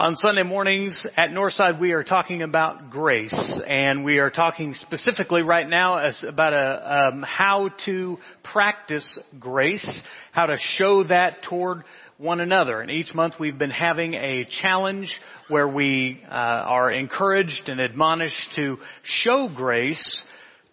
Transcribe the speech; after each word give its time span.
On 0.00 0.16
Sunday 0.16 0.44
mornings 0.44 1.06
at 1.14 1.28
Northside, 1.28 1.78
we 1.78 1.92
are 1.92 2.02
talking 2.02 2.40
about 2.40 2.88
grace, 2.88 3.60
and 3.66 4.02
we 4.02 4.16
are 4.16 4.30
talking 4.30 4.72
specifically 4.72 5.42
right 5.42 5.68
now 5.68 5.98
about 6.26 6.54
a, 6.54 7.08
um, 7.08 7.22
how 7.22 7.68
to 7.84 8.16
practice 8.42 9.18
grace, 9.38 10.00
how 10.32 10.46
to 10.46 10.56
show 10.58 11.04
that 11.04 11.42
toward 11.42 11.82
one 12.16 12.40
another. 12.40 12.80
And 12.80 12.90
each 12.90 13.14
month 13.14 13.34
we've 13.38 13.58
been 13.58 13.68
having 13.68 14.14
a 14.14 14.46
challenge 14.62 15.14
where 15.48 15.68
we 15.68 16.24
uh, 16.26 16.32
are 16.32 16.90
encouraged 16.90 17.68
and 17.68 17.78
admonished 17.78 18.54
to 18.56 18.78
show 19.02 19.50
grace 19.54 20.22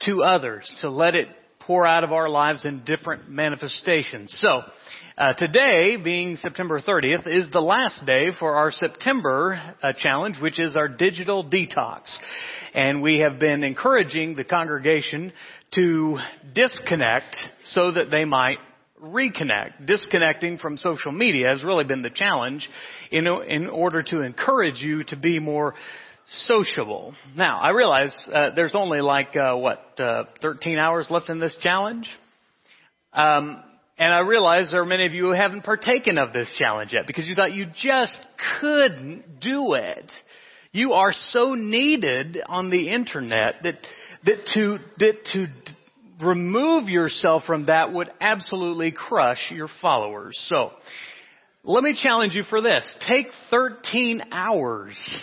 to 0.05 0.23
others, 0.23 0.73
to 0.79 0.89
let 0.89 1.15
it 1.15 1.27
pour 1.59 1.85
out 1.85 2.05
of 2.05 2.13
our 2.13 2.29
lives 2.29 2.63
in 2.63 2.85
different 2.85 3.29
manifestations. 3.29 4.33
So, 4.39 4.61
uh, 5.17 5.33
today, 5.33 5.97
being 5.97 6.35
September 6.35 6.79
30th, 6.79 7.25
is 7.25 7.49
the 7.51 7.59
last 7.59 8.05
day 8.05 8.29
for 8.37 8.55
our 8.55 8.71
September 8.71 9.75
uh, 9.81 9.91
challenge, 9.97 10.35
which 10.39 10.59
is 10.59 10.75
our 10.75 10.87
digital 10.87 11.43
detox. 11.43 12.15
And 12.75 13.01
we 13.01 13.19
have 13.19 13.39
been 13.39 13.63
encouraging 13.63 14.35
the 14.35 14.43
congregation 14.43 15.33
to 15.73 16.19
disconnect 16.53 17.35
so 17.63 17.93
that 17.93 18.11
they 18.11 18.25
might 18.25 18.57
reconnect. 19.03 19.87
Disconnecting 19.87 20.59
from 20.59 20.77
social 20.77 21.11
media 21.11 21.47
has 21.49 21.63
really 21.63 21.83
been 21.83 22.03
the 22.03 22.11
challenge 22.11 22.69
in, 23.09 23.25
in 23.25 23.67
order 23.67 24.03
to 24.03 24.21
encourage 24.21 24.81
you 24.81 25.03
to 25.05 25.15
be 25.17 25.39
more 25.39 25.73
sociable. 26.45 27.15
Now, 27.35 27.59
I 27.59 27.69
realize 27.69 28.15
uh, 28.31 28.51
there's 28.55 28.75
only 28.75 29.01
like, 29.01 29.35
uh, 29.35 29.55
what, 29.55 29.99
uh, 29.99 30.25
13 30.43 30.77
hours 30.77 31.07
left 31.09 31.29
in 31.29 31.39
this 31.39 31.57
challenge? 31.59 32.07
Um, 33.13 33.63
and 33.97 34.13
I 34.13 34.19
realize 34.19 34.69
there 34.71 34.81
are 34.81 34.85
many 34.85 35.05
of 35.05 35.13
you 35.13 35.23
who 35.25 35.31
haven't 35.31 35.63
partaken 35.63 36.17
of 36.17 36.31
this 36.31 36.53
challenge 36.57 36.93
yet 36.93 37.07
because 37.07 37.25
you 37.25 37.35
thought 37.35 37.53
you 37.53 37.65
just 37.81 38.19
couldn't 38.59 39.39
do 39.39 39.73
it. 39.73 40.11
You 40.71 40.93
are 40.93 41.11
so 41.13 41.55
needed 41.55 42.37
on 42.47 42.69
the 42.69 42.89
internet 42.89 43.55
that, 43.63 43.75
that 44.25 44.45
to, 44.53 44.77
that 44.99 45.25
to 45.33 45.47
remove 46.23 46.89
yourself 46.89 47.43
from 47.47 47.65
that 47.65 47.91
would 47.91 48.11
absolutely 48.21 48.91
crush 48.91 49.51
your 49.51 49.69
followers. 49.81 50.37
So, 50.49 50.71
let 51.63 51.83
me 51.83 51.99
challenge 52.01 52.33
you 52.33 52.43
for 52.43 52.61
this. 52.61 52.97
Take 53.09 53.27
13 53.49 54.23
hours 54.31 55.21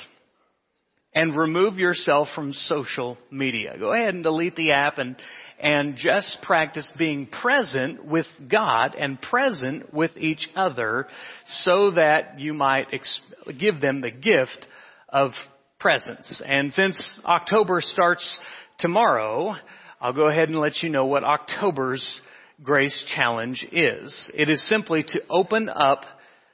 and 1.14 1.36
remove 1.36 1.78
yourself 1.78 2.28
from 2.34 2.52
social 2.52 3.16
media. 3.30 3.76
Go 3.78 3.94
ahead 3.94 4.14
and 4.14 4.22
delete 4.22 4.56
the 4.56 4.72
app 4.72 4.98
and, 4.98 5.16
and 5.60 5.96
just 5.96 6.38
practice 6.42 6.90
being 6.98 7.26
present 7.26 8.04
with 8.04 8.26
God 8.50 8.94
and 8.94 9.20
present 9.20 9.92
with 9.92 10.10
each 10.16 10.48
other 10.54 11.06
so 11.46 11.92
that 11.92 12.38
you 12.38 12.54
might 12.54 12.88
ex- 12.92 13.20
give 13.58 13.80
them 13.80 14.00
the 14.00 14.10
gift 14.10 14.66
of 15.08 15.30
presence. 15.78 16.42
And 16.46 16.72
since 16.72 17.20
October 17.24 17.80
starts 17.80 18.38
tomorrow, 18.78 19.54
I'll 20.00 20.12
go 20.12 20.28
ahead 20.28 20.48
and 20.48 20.58
let 20.58 20.82
you 20.82 20.88
know 20.88 21.06
what 21.06 21.24
October's 21.24 22.20
grace 22.62 23.04
challenge 23.14 23.66
is. 23.72 24.30
It 24.34 24.48
is 24.48 24.66
simply 24.68 25.02
to 25.02 25.22
open 25.28 25.68
up 25.68 26.02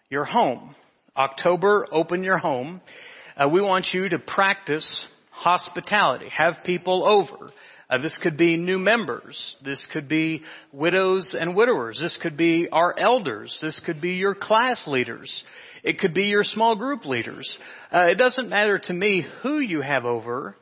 your 0.08 0.24
home. 0.24 0.74
October, 1.16 1.86
open 1.90 2.22
your 2.22 2.38
home. 2.38 2.80
Uh, 3.36 3.48
we 3.48 3.60
want 3.60 3.86
you 3.92 4.08
to 4.08 4.18
practice 4.18 5.06
hospitality. 5.30 6.28
Have 6.36 6.54
people 6.64 7.04
over. 7.04 7.52
Uh, 7.90 7.98
this 7.98 8.16
could 8.22 8.36
be 8.36 8.56
new 8.56 8.78
members. 8.78 9.56
This 9.64 9.84
could 9.92 10.08
be 10.08 10.42
widows 10.72 11.36
and 11.38 11.56
widowers. 11.56 11.98
This 12.00 12.16
could 12.22 12.36
be 12.36 12.68
our 12.70 12.96
elders. 12.96 13.58
This 13.60 13.80
could 13.84 14.00
be 14.00 14.12
your 14.12 14.36
class 14.36 14.84
leaders. 14.86 15.42
It 15.82 15.98
could 15.98 16.14
be 16.14 16.24
your 16.24 16.44
small 16.44 16.76
group 16.76 17.04
leaders. 17.04 17.58
Uh, 17.92 18.06
it 18.10 18.14
doesn't 18.14 18.48
matter 18.48 18.78
to 18.78 18.92
me 18.92 19.26
who 19.42 19.58
you 19.58 19.80
have 19.80 20.04
over, 20.04 20.56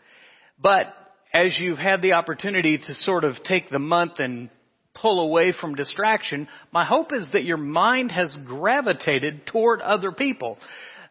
but 0.61 0.87
as 1.35 1.59
you've 1.59 1.79
had 1.79 2.01
the 2.01 2.15
opportunity 2.15 2.79
to 2.79 2.95
sort 2.95 3.25
of 3.25 3.35
take 3.45 3.69
the 3.69 3.79
month 3.79 4.19
and 4.19 4.49
pull 4.95 5.21
away 5.21 5.53
from 5.53 5.75
distraction, 5.75 6.49
my 6.73 6.85
hope 6.85 7.13
is 7.13 7.29
that 7.35 7.45
your 7.45 7.59
mind 7.59 8.11
has 8.11 8.35
gravitated 8.47 9.47
toward 9.47 9.83
other 9.83 10.13
people. 10.13 10.57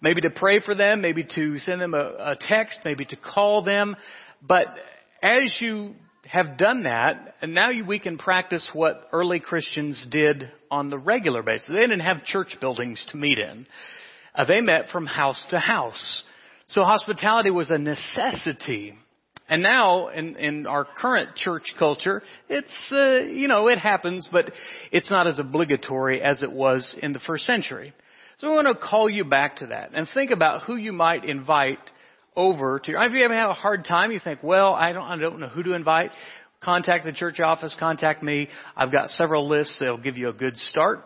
Maybe 0.01 0.21
to 0.21 0.29
pray 0.31 0.59
for 0.59 0.73
them, 0.73 1.01
maybe 1.01 1.23
to 1.35 1.59
send 1.59 1.79
them 1.79 1.93
a, 1.93 2.31
a 2.31 2.37
text, 2.39 2.79
maybe 2.83 3.05
to 3.05 3.15
call 3.15 3.63
them. 3.63 3.95
But 4.41 4.67
as 5.21 5.55
you 5.59 5.95
have 6.29 6.57
done 6.57 6.83
that, 6.83 7.35
and 7.41 7.53
now 7.53 7.69
we 7.85 7.99
can 7.99 8.17
practice 8.17 8.67
what 8.73 9.07
early 9.11 9.39
Christians 9.39 10.07
did 10.09 10.51
on 10.69 10.89
the 10.89 10.97
regular 10.97 11.43
basis. 11.43 11.67
They 11.67 11.79
didn't 11.79 12.01
have 12.01 12.23
church 12.23 12.57
buildings 12.59 13.05
to 13.11 13.17
meet 13.17 13.39
in. 13.39 13.67
Uh, 14.35 14.45
they 14.45 14.61
met 14.61 14.85
from 14.91 15.05
house 15.05 15.45
to 15.51 15.59
house. 15.59 16.23
So 16.67 16.83
hospitality 16.83 17.49
was 17.49 17.71
a 17.71 17.77
necessity. 17.77 18.93
And 19.49 19.63
now, 19.63 20.09
in, 20.09 20.35
in 20.35 20.67
our 20.67 20.85
current 20.85 21.35
church 21.35 21.73
culture, 21.79 22.21
it's, 22.49 22.91
uh, 22.91 23.21
you 23.21 23.47
know, 23.47 23.69
it 23.69 23.79
happens, 23.79 24.27
but 24.29 24.51
it's 24.91 25.09
not 25.09 25.25
as 25.25 25.39
obligatory 25.39 26.21
as 26.21 26.43
it 26.43 26.51
was 26.51 26.95
in 27.01 27.13
the 27.13 27.19
first 27.19 27.45
century. 27.45 27.93
So 28.37 28.51
I 28.51 28.55
want 28.55 28.67
to 28.67 28.75
call 28.75 29.09
you 29.09 29.23
back 29.23 29.57
to 29.57 29.67
that 29.67 29.91
and 29.95 30.07
think 30.13 30.31
about 30.31 30.63
who 30.63 30.75
you 30.75 30.91
might 30.91 31.23
invite 31.23 31.79
over 32.37 32.79
to. 32.79 32.91
If 32.91 33.11
you 33.11 33.25
ever 33.25 33.33
have 33.33 33.49
a 33.49 33.53
hard 33.53 33.83
time, 33.83 34.11
you 34.11 34.19
think, 34.23 34.43
well, 34.43 34.73
I 34.73 34.93
don't, 34.93 35.03
I 35.03 35.17
don't 35.17 35.39
know 35.39 35.49
who 35.49 35.63
to 35.63 35.73
invite. 35.73 36.11
Contact 36.61 37.03
the 37.03 37.11
church 37.11 37.39
office. 37.39 37.75
Contact 37.77 38.23
me. 38.23 38.47
I've 38.75 38.91
got 38.91 39.09
several 39.09 39.49
lists 39.49 39.77
that'll 39.79 39.97
give 39.97 40.17
you 40.17 40.29
a 40.29 40.33
good 40.33 40.55
start. 40.57 41.03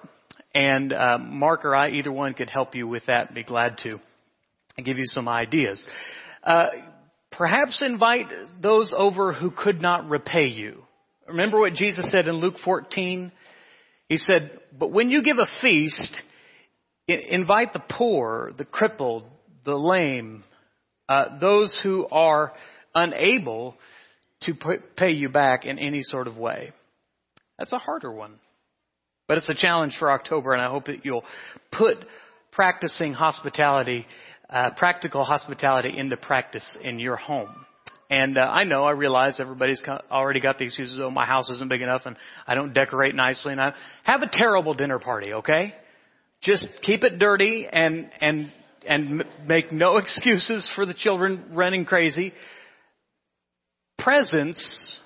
And 0.54 0.94
uh, 0.94 1.18
Mark 1.18 1.66
or 1.66 1.76
I, 1.76 1.92
either 1.92 2.12
one, 2.12 2.34
could 2.34 2.50
help 2.50 2.76
you 2.76 2.88
with 2.88 3.06
that. 3.08 3.34
Be 3.34 3.44
glad 3.44 3.78
to 3.84 4.00
and 4.78 4.86
give 4.86 4.98
you 4.98 5.06
some 5.06 5.28
ideas. 5.28 5.86
Uh, 6.44 6.68
perhaps 7.32 7.82
invite 7.82 8.28
those 8.62 8.94
over 8.96 9.34
who 9.34 9.52
could 9.52 9.82
not 9.82 10.10
repay 10.10 10.48
you. 10.48 10.84
Remember 11.28 11.60
what 11.60 11.74
Jesus 11.74 12.12
said 12.12 12.28
in 12.28 12.36
Luke 12.36 12.56
14? 12.64 13.32
He 14.10 14.18
said, 14.18 14.60
"But 14.78 14.92
when 14.92 15.10
you 15.10 15.24
give 15.24 15.38
a 15.38 15.48
feast, 15.62 16.22
invite 17.08 17.74
the 17.74 17.80
poor, 17.90 18.52
the 18.58 18.66
crippled, 18.66 19.24
the 19.64 19.78
lame, 19.78 20.44
uh, 21.12 21.38
those 21.42 21.78
who 21.84 22.08
are 22.10 22.54
unable 22.96 23.76
to 24.44 24.54
pay 24.96 25.12
you 25.12 25.28
back 25.28 25.66
in 25.66 25.78
any 25.78 26.04
sort 26.04 26.26
of 26.26 26.38
way. 26.38 26.72
That's 27.60 27.74
a 27.74 27.78
harder 27.78 28.14
one. 28.14 28.36
But 29.28 29.38
it's 29.38 29.50
a 29.50 29.54
challenge 29.54 29.98
for 30.00 30.10
October, 30.10 30.54
and 30.54 30.62
I 30.62 30.70
hope 30.70 30.86
that 30.86 31.04
you'll 31.04 31.26
put 31.70 31.98
practicing 32.54 33.12
hospitality, 33.12 34.06
uh, 34.50 34.70
practical 34.78 35.26
hospitality 35.26 35.98
into 35.98 36.16
practice 36.16 36.66
in 36.82 36.98
your 36.98 37.18
home. 37.18 37.50
And 38.10 38.38
uh, 38.38 38.42
I 38.42 38.64
know, 38.64 38.86
I 38.86 38.92
realize 38.92 39.42
everybody's 39.42 39.84
already 40.10 40.40
got 40.40 40.60
the 40.60 40.64
excuses. 40.64 40.98
Oh, 41.02 41.12
my 41.12 41.26
house 41.26 41.50
isn't 41.50 41.70
big 41.70 41.82
enough, 41.82 42.04
and 42.06 42.16
I 42.48 42.56
don't 42.56 42.74
decorate 42.74 43.16
nicely, 43.16 43.52
and 43.52 43.60
I 43.60 43.74
have 44.04 44.22
a 44.22 44.30
terrible 44.32 44.76
dinner 44.76 45.00
party. 45.00 45.34
Okay, 45.34 45.74
just 46.42 46.66
keep 46.84 47.04
it 47.04 47.20
dirty 47.20 47.68
and 47.70 48.10
and 48.22 48.50
and 48.88 49.24
make 49.46 49.72
no 49.72 49.98
excuses 49.98 50.72
for 50.76 50.86
the 50.86 50.94
children 50.94 51.46
running 51.54 51.86
crazy. 51.86 52.34
Presence 53.98 55.00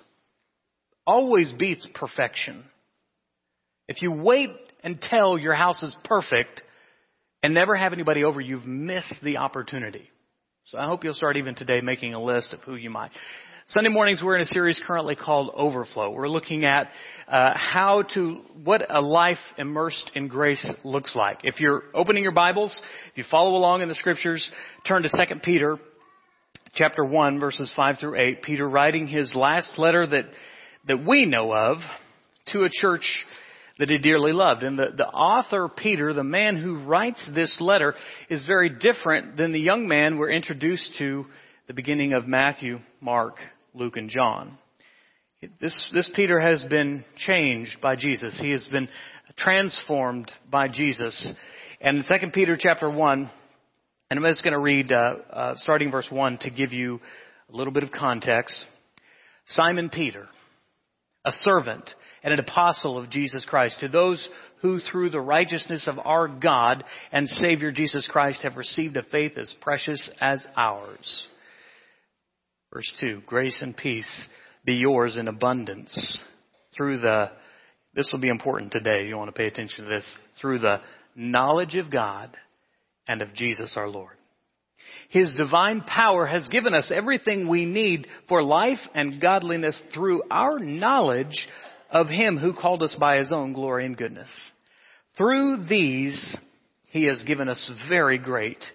always 1.05 1.51
beats 1.51 1.87
perfection. 1.93 2.63
If 3.87 4.01
you 4.01 4.11
wait 4.11 4.49
until 4.83 5.37
your 5.37 5.53
house 5.53 5.83
is 5.83 5.95
perfect 6.03 6.63
and 7.43 7.53
never 7.53 7.75
have 7.75 7.93
anybody 7.93 8.23
over, 8.23 8.41
you've 8.41 8.65
missed 8.65 9.13
the 9.21 9.37
opportunity. 9.37 10.09
So 10.65 10.79
I 10.79 10.87
hope 10.87 11.03
you'll 11.03 11.13
start 11.13 11.37
even 11.37 11.53
today 11.53 11.81
making 11.81 12.15
a 12.15 12.21
list 12.21 12.53
of 12.53 12.61
who 12.61 12.75
you 12.75 12.89
might. 12.89 13.11
Sunday 13.69 13.89
mornings 13.89 14.21
we're 14.23 14.35
in 14.35 14.43
a 14.43 14.45
series 14.45 14.79
currently 14.85 15.15
called 15.15 15.49
Overflow. 15.55 16.11
We're 16.11 16.29
looking 16.29 16.65
at 16.65 16.91
uh, 17.27 17.53
how 17.55 18.03
to 18.13 18.41
what 18.63 18.85
a 18.95 19.01
life 19.01 19.39
immersed 19.57 20.11
in 20.13 20.27
grace 20.27 20.63
looks 20.83 21.15
like. 21.15 21.39
If 21.43 21.59
you're 21.59 21.81
opening 21.95 22.21
your 22.21 22.31
Bibles, 22.31 22.79
if 23.11 23.17
you 23.17 23.23
follow 23.31 23.55
along 23.55 23.81
in 23.81 23.89
the 23.89 23.95
scriptures, 23.95 24.47
turn 24.87 25.01
to 25.01 25.09
2 25.09 25.39
Peter 25.41 25.79
chapter 26.75 27.03
1 27.03 27.39
verses 27.39 27.73
5 27.75 27.95
through 27.99 28.19
8. 28.19 28.43
Peter 28.43 28.69
writing 28.69 29.07
his 29.07 29.33
last 29.33 29.79
letter 29.79 30.05
that 30.05 30.25
that 30.87 31.03
we 31.03 31.25
know 31.25 31.51
of 31.51 31.77
to 32.51 32.65
a 32.65 32.69
church 32.71 33.25
that 33.79 33.89
he 33.89 33.97
dearly 33.97 34.31
loved. 34.31 34.61
And 34.61 34.77
the, 34.77 34.91
the 34.95 35.07
author, 35.07 35.69
Peter, 35.75 36.13
the 36.13 36.23
man 36.23 36.55
who 36.55 36.85
writes 36.85 37.27
this 37.33 37.57
letter, 37.59 37.95
is 38.29 38.45
very 38.45 38.69
different 38.69 39.37
than 39.37 39.53
the 39.53 39.59
young 39.59 39.87
man 39.87 40.19
we're 40.19 40.29
introduced 40.29 40.93
to 40.99 41.25
the 41.65 41.73
beginning 41.73 42.13
of 42.13 42.27
Matthew, 42.27 42.77
Mark, 43.01 43.37
Luke 43.75 43.97
and 43.97 44.09
John. 44.09 44.57
This, 45.59 45.89
this 45.93 46.09
Peter 46.15 46.39
has 46.39 46.63
been 46.69 47.03
changed 47.17 47.79
by 47.81 47.95
Jesus. 47.95 48.39
He 48.41 48.51
has 48.51 48.65
been 48.71 48.87
transformed 49.37 50.31
by 50.49 50.69
Jesus. 50.69 51.33
And 51.81 51.97
in 51.97 52.03
2 52.03 52.27
Peter 52.33 52.57
chapter 52.59 52.89
1, 52.89 53.29
and 54.09 54.19
I'm 54.19 54.31
just 54.31 54.43
going 54.43 54.53
to 54.53 54.59
read 54.59 54.91
uh, 54.91 55.15
uh, 55.31 55.53
starting 55.57 55.91
verse 55.91 56.07
1 56.09 56.39
to 56.39 56.49
give 56.49 56.71
you 56.71 56.99
a 57.51 57.55
little 57.55 57.73
bit 57.73 57.83
of 57.83 57.91
context. 57.91 58.55
Simon 59.47 59.89
Peter, 59.89 60.27
a 61.25 61.31
servant 61.31 61.89
and 62.23 62.33
an 62.33 62.39
apostle 62.39 62.97
of 62.97 63.09
Jesus 63.09 63.45
Christ, 63.45 63.81
to 63.81 63.87
those 63.87 64.27
who 64.61 64.79
through 64.79 65.09
the 65.09 65.21
righteousness 65.21 65.87
of 65.87 65.99
our 65.99 66.27
God 66.27 66.83
and 67.11 67.27
Savior 67.27 67.71
Jesus 67.71 68.07
Christ 68.09 68.41
have 68.43 68.55
received 68.55 68.95
a 68.97 69.03
faith 69.03 69.37
as 69.37 69.53
precious 69.61 70.09
as 70.21 70.45
ours. 70.55 71.27
Verse 72.75 72.91
2, 72.99 73.21
grace 73.25 73.57
and 73.61 73.77
peace 73.77 74.27
be 74.65 74.73
yours 74.73 75.15
in 75.15 75.29
abundance 75.29 76.19
through 76.75 76.97
the, 76.99 77.31
this 77.93 78.09
will 78.11 78.19
be 78.19 78.27
important 78.27 78.73
today, 78.73 79.05
you 79.07 79.15
want 79.15 79.29
to 79.29 79.39
pay 79.39 79.47
attention 79.47 79.85
to 79.85 79.89
this, 79.89 80.17
through 80.41 80.59
the 80.59 80.81
knowledge 81.15 81.75
of 81.75 81.89
God 81.89 82.35
and 83.07 83.21
of 83.21 83.33
Jesus 83.33 83.75
our 83.77 83.87
Lord. 83.87 84.17
His 85.07 85.33
divine 85.35 85.83
power 85.87 86.25
has 86.25 86.49
given 86.49 86.73
us 86.73 86.91
everything 86.93 87.47
we 87.47 87.63
need 87.63 88.07
for 88.27 88.43
life 88.43 88.79
and 88.93 89.21
godliness 89.21 89.81
through 89.93 90.23
our 90.29 90.59
knowledge 90.59 91.47
of 91.89 92.07
Him 92.07 92.35
who 92.35 92.51
called 92.51 92.83
us 92.83 92.97
by 92.99 93.19
His 93.19 93.31
own 93.31 93.53
glory 93.53 93.85
and 93.85 93.95
goodness. 93.95 94.29
Through 95.15 95.67
these, 95.69 96.35
He 96.89 97.05
has 97.05 97.23
given 97.23 97.47
us 97.47 97.71
very 97.87 98.17
great 98.17 98.65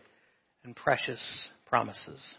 and 0.64 0.74
precious 0.74 1.50
promises 1.66 2.38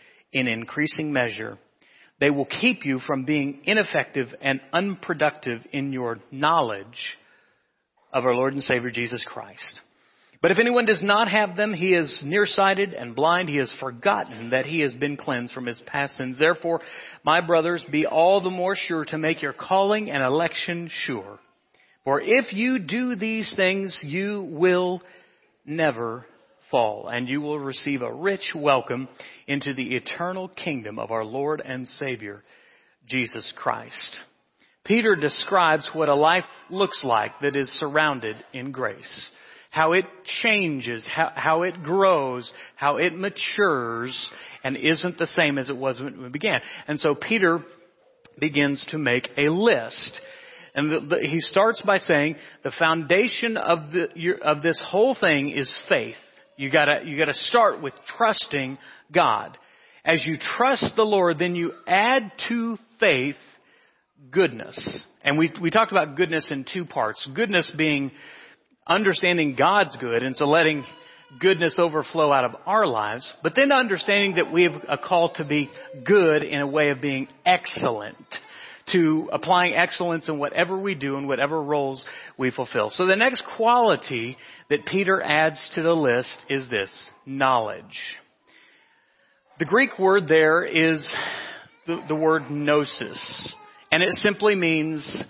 in 0.31 0.47
increasing 0.47 1.11
measure, 1.11 1.57
they 2.19 2.29
will 2.29 2.45
keep 2.45 2.85
you 2.85 2.99
from 2.99 3.25
being 3.25 3.61
ineffective 3.65 4.27
and 4.41 4.61
unproductive 4.71 5.61
in 5.71 5.91
your 5.91 6.19
knowledge 6.31 7.09
of 8.13 8.25
our 8.25 8.35
Lord 8.35 8.53
and 8.53 8.63
Savior 8.63 8.91
Jesus 8.91 9.23
Christ. 9.25 9.79
But 10.41 10.49
if 10.49 10.59
anyone 10.59 10.85
does 10.85 11.03
not 11.03 11.27
have 11.27 11.55
them, 11.55 11.73
he 11.73 11.93
is 11.93 12.23
nearsighted 12.25 12.93
and 12.93 13.15
blind. 13.15 13.47
He 13.47 13.57
has 13.57 13.73
forgotten 13.79 14.49
that 14.49 14.65
he 14.65 14.79
has 14.79 14.93
been 14.95 15.15
cleansed 15.15 15.53
from 15.53 15.67
his 15.67 15.79
past 15.85 16.17
sins. 16.17 16.39
Therefore, 16.39 16.81
my 17.23 17.41
brothers, 17.45 17.85
be 17.91 18.07
all 18.07 18.41
the 18.41 18.49
more 18.49 18.75
sure 18.75 19.05
to 19.05 19.19
make 19.19 19.43
your 19.43 19.53
calling 19.53 20.09
and 20.09 20.23
election 20.23 20.89
sure. 21.05 21.39
For 22.03 22.19
if 22.19 22.53
you 22.53 22.79
do 22.79 23.15
these 23.15 23.53
things, 23.55 24.01
you 24.03 24.47
will 24.49 25.03
never 25.63 26.25
fall, 26.71 27.09
and 27.09 27.27
you 27.27 27.41
will 27.41 27.59
receive 27.59 28.01
a 28.01 28.13
rich 28.13 28.53
welcome 28.55 29.07
into 29.45 29.73
the 29.73 29.95
eternal 29.95 30.47
kingdom 30.47 30.97
of 30.97 31.11
our 31.11 31.25
Lord 31.25 31.61
and 31.63 31.85
Savior, 31.85 32.41
Jesus 33.07 33.53
Christ. 33.55 34.17
Peter 34.83 35.15
describes 35.15 35.89
what 35.93 36.09
a 36.09 36.15
life 36.15 36.45
looks 36.69 37.03
like 37.03 37.33
that 37.41 37.55
is 37.55 37.69
surrounded 37.79 38.35
in 38.53 38.71
grace. 38.71 39.29
How 39.69 39.93
it 39.93 40.05
changes, 40.41 41.05
how, 41.09 41.31
how 41.35 41.61
it 41.63 41.83
grows, 41.83 42.51
how 42.75 42.97
it 42.97 43.15
matures, 43.15 44.31
and 44.63 44.75
isn't 44.75 45.17
the 45.17 45.27
same 45.27 45.57
as 45.57 45.69
it 45.69 45.77
was 45.77 45.99
when 45.99 46.25
it 46.25 46.31
began. 46.31 46.61
And 46.87 46.99
so 46.99 47.15
Peter 47.15 47.63
begins 48.39 48.85
to 48.91 48.97
make 48.97 49.29
a 49.37 49.49
list. 49.49 50.19
And 50.73 50.91
the, 50.91 51.15
the, 51.15 51.27
he 51.27 51.39
starts 51.39 51.81
by 51.81 51.99
saying 51.99 52.37
the 52.63 52.73
foundation 52.77 53.55
of, 53.55 53.91
the, 53.91 54.39
of 54.41 54.61
this 54.61 54.81
whole 54.83 55.15
thing 55.19 55.49
is 55.49 55.73
faith. 55.87 56.15
You 56.61 56.69
gotta, 56.69 56.99
you 57.03 57.17
gotta 57.17 57.33
start 57.33 57.81
with 57.81 57.95
trusting 58.15 58.77
God. 59.11 59.57
As 60.05 60.23
you 60.23 60.37
trust 60.37 60.95
the 60.95 61.01
Lord, 61.01 61.39
then 61.39 61.55
you 61.55 61.71
add 61.87 62.31
to 62.49 62.77
faith 62.99 63.35
goodness. 64.29 64.77
And 65.23 65.39
we, 65.39 65.51
we 65.59 65.71
talked 65.71 65.91
about 65.91 66.15
goodness 66.15 66.49
in 66.51 66.63
two 66.71 66.85
parts. 66.85 67.27
Goodness 67.33 67.73
being 67.75 68.11
understanding 68.85 69.55
God's 69.57 69.97
good, 69.97 70.21
and 70.21 70.35
so 70.35 70.45
letting 70.45 70.85
goodness 71.39 71.77
overflow 71.79 72.31
out 72.31 72.45
of 72.45 72.51
our 72.67 72.85
lives, 72.85 73.33
but 73.41 73.55
then 73.55 73.71
understanding 73.71 74.35
that 74.35 74.53
we 74.53 74.65
have 74.65 74.83
a 74.87 74.99
call 74.99 75.33
to 75.37 75.43
be 75.43 75.67
good 76.05 76.43
in 76.43 76.61
a 76.61 76.67
way 76.67 76.89
of 76.89 77.01
being 77.01 77.27
excellent 77.43 78.17
to 78.91 79.29
applying 79.31 79.73
excellence 79.73 80.29
in 80.29 80.37
whatever 80.37 80.77
we 80.77 80.95
do 80.95 81.17
and 81.17 81.27
whatever 81.27 81.61
roles 81.61 82.05
we 82.37 82.51
fulfill. 82.51 82.89
So 82.89 83.05
the 83.05 83.15
next 83.15 83.43
quality 83.57 84.37
that 84.69 84.85
Peter 84.85 85.21
adds 85.21 85.69
to 85.75 85.81
the 85.81 85.93
list 85.93 86.37
is 86.49 86.69
this, 86.69 87.09
knowledge. 87.25 87.99
The 89.59 89.65
Greek 89.65 89.99
word 89.99 90.27
there 90.27 90.63
is 90.63 91.15
the, 91.85 92.03
the 92.07 92.15
word 92.15 92.49
gnosis, 92.49 93.53
and 93.91 94.01
it 94.01 94.13
simply 94.15 94.55
means 94.55 95.23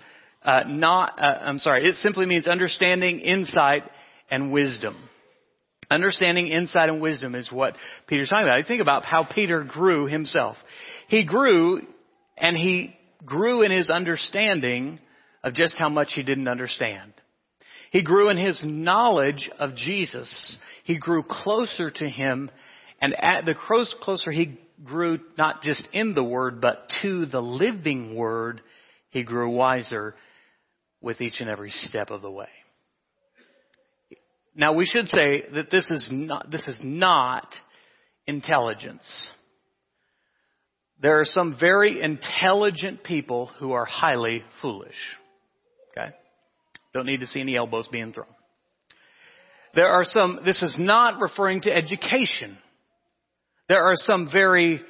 uh, 0.44 0.62
not. 0.66 1.22
Uh, 1.22 1.38
I'm 1.42 1.58
sorry. 1.58 1.88
It 1.88 1.96
simply 1.96 2.26
means 2.26 2.48
understanding, 2.48 3.20
insight, 3.20 3.82
and 4.30 4.50
wisdom. 4.50 4.96
Understanding, 5.90 6.48
insight, 6.48 6.88
and 6.88 7.02
wisdom 7.02 7.34
is 7.34 7.52
what 7.52 7.74
Peter's 8.06 8.30
talking 8.30 8.46
about. 8.46 8.58
I 8.58 8.66
think 8.66 8.80
about 8.80 9.04
how 9.04 9.24
Peter 9.24 9.62
grew 9.62 10.06
himself. 10.06 10.56
He 11.08 11.26
grew, 11.26 11.82
and 12.38 12.56
he 12.56 12.96
grew 13.24 13.62
in 13.62 13.70
his 13.70 13.90
understanding 13.90 14.98
of 15.42 15.54
just 15.54 15.76
how 15.78 15.88
much 15.88 16.12
he 16.14 16.22
didn't 16.22 16.48
understand. 16.48 17.12
He 17.90 18.02
grew 18.02 18.30
in 18.30 18.36
his 18.36 18.62
knowledge 18.64 19.50
of 19.58 19.74
Jesus. 19.74 20.56
He 20.84 20.98
grew 20.98 21.22
closer 21.22 21.90
to 21.90 22.08
him, 22.08 22.50
and 23.00 23.14
at 23.14 23.44
the 23.44 23.54
closer 24.00 24.30
he 24.30 24.58
grew, 24.82 25.18
not 25.36 25.62
just 25.62 25.86
in 25.92 26.14
the 26.14 26.24
Word, 26.24 26.60
but 26.60 26.90
to 27.02 27.26
the 27.26 27.40
living 27.40 28.14
Word, 28.14 28.62
he 29.10 29.24
grew 29.24 29.50
wiser 29.50 30.14
with 31.00 31.20
each 31.20 31.40
and 31.40 31.50
every 31.50 31.70
step 31.70 32.10
of 32.10 32.22
the 32.22 32.30
way. 32.30 32.48
Now 34.54 34.72
we 34.72 34.86
should 34.86 35.08
say 35.08 35.44
that 35.54 35.70
this 35.70 35.90
is 35.90 36.08
not, 36.10 36.50
this 36.50 36.66
is 36.68 36.78
not 36.82 37.46
intelligence. 38.26 39.04
There 41.02 41.18
are 41.18 41.24
some 41.24 41.56
very 41.58 42.00
intelligent 42.00 43.02
people 43.02 43.50
who 43.58 43.72
are 43.72 43.84
highly 43.84 44.44
foolish. 44.60 44.94
Okay? 45.90 46.14
Don't 46.94 47.06
need 47.06 47.20
to 47.20 47.26
see 47.26 47.40
any 47.40 47.56
elbows 47.56 47.88
being 47.88 48.12
thrown. 48.12 48.28
There 49.74 49.88
are 49.88 50.04
some, 50.04 50.40
this 50.44 50.62
is 50.62 50.76
not 50.78 51.20
referring 51.20 51.62
to 51.62 51.74
education. 51.74 52.56
There 53.68 53.82
are 53.82 53.96
some 53.96 54.28
very, 54.30 54.82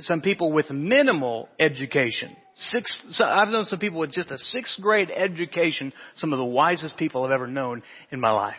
some 0.00 0.20
people 0.20 0.52
with 0.52 0.70
minimal 0.70 1.48
education. 1.58 2.36
Six, 2.56 3.00
so 3.10 3.24
I've 3.24 3.48
known 3.48 3.64
some 3.64 3.78
people 3.78 4.00
with 4.00 4.10
just 4.10 4.30
a 4.30 4.36
sixth 4.36 4.82
grade 4.82 5.10
education, 5.10 5.92
some 6.16 6.32
of 6.32 6.38
the 6.38 6.44
wisest 6.44 6.98
people 6.98 7.24
I've 7.24 7.30
ever 7.30 7.46
known 7.46 7.82
in 8.10 8.20
my 8.20 8.32
life. 8.32 8.56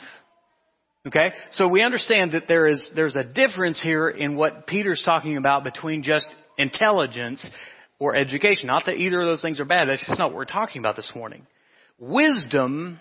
Okay? 1.05 1.33
So 1.51 1.67
we 1.67 1.83
understand 1.83 2.31
that 2.31 2.47
there 2.47 2.67
is, 2.67 2.91
there's 2.95 3.15
a 3.15 3.23
difference 3.23 3.79
here 3.81 4.09
in 4.09 4.35
what 4.35 4.65
Peter's 4.65 5.03
talking 5.05 5.37
about 5.37 5.63
between 5.63 6.01
just 6.01 6.29
intelligence 6.59 7.43
or 7.97 8.15
education. 8.15 8.67
Not 8.67 8.85
that 8.85 8.97
either 8.97 9.21
of 9.21 9.27
those 9.27 9.41
things 9.41 9.59
are 9.59 9.65
bad. 9.65 9.89
That's 9.89 10.05
just 10.05 10.19
not 10.19 10.29
what 10.29 10.37
we're 10.37 10.45
talking 10.45 10.79
about 10.79 10.95
this 10.95 11.09
morning. 11.15 11.47
Wisdom 11.97 12.99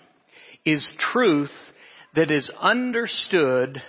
is 0.65 0.87
truth 0.97 1.51
that 2.15 2.31
is 2.31 2.49
understood 2.59 3.81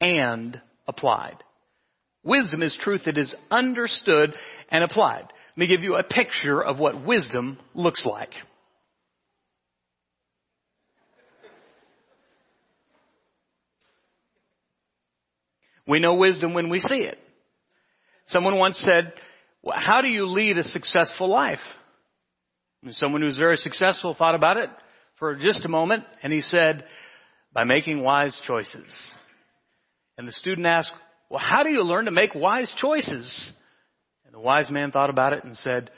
and 0.00 0.60
applied. 0.86 1.36
Wisdom 2.22 2.62
is 2.62 2.78
truth 2.80 3.02
that 3.06 3.18
is 3.18 3.34
understood 3.50 4.34
and 4.70 4.84
applied. 4.84 5.24
Let 5.24 5.58
me 5.58 5.66
give 5.66 5.82
you 5.82 5.96
a 5.96 6.02
picture 6.02 6.62
of 6.62 6.78
what 6.78 7.04
wisdom 7.04 7.58
looks 7.74 8.06
like. 8.06 8.30
We 15.86 15.98
know 15.98 16.14
wisdom 16.14 16.54
when 16.54 16.68
we 16.68 16.78
see 16.78 17.00
it. 17.00 17.18
Someone 18.30 18.56
once 18.56 18.78
said, 18.78 19.12
well, 19.62 19.76
how 19.78 20.00
do 20.00 20.08
you 20.08 20.26
lead 20.26 20.56
a 20.56 20.64
successful 20.64 21.28
life? 21.28 21.58
And 22.82 22.94
someone 22.94 23.22
who's 23.22 23.36
very 23.36 23.56
successful 23.56 24.14
thought 24.14 24.34
about 24.36 24.56
it 24.56 24.70
for 25.18 25.34
just 25.36 25.64
a 25.64 25.68
moment 25.68 26.04
and 26.22 26.32
he 26.32 26.40
said, 26.40 26.84
by 27.52 27.64
making 27.64 28.02
wise 28.02 28.40
choices. 28.46 29.14
And 30.16 30.26
the 30.28 30.32
student 30.32 30.66
asked, 30.66 30.92
well, 31.28 31.40
how 31.40 31.64
do 31.64 31.70
you 31.70 31.82
learn 31.82 32.04
to 32.04 32.12
make 32.12 32.34
wise 32.34 32.72
choices? 32.78 33.52
And 34.24 34.32
the 34.32 34.40
wise 34.40 34.70
man 34.70 34.92
thought 34.92 35.10
about 35.10 35.32
it 35.32 35.42
and 35.42 35.56
said, 35.56 35.90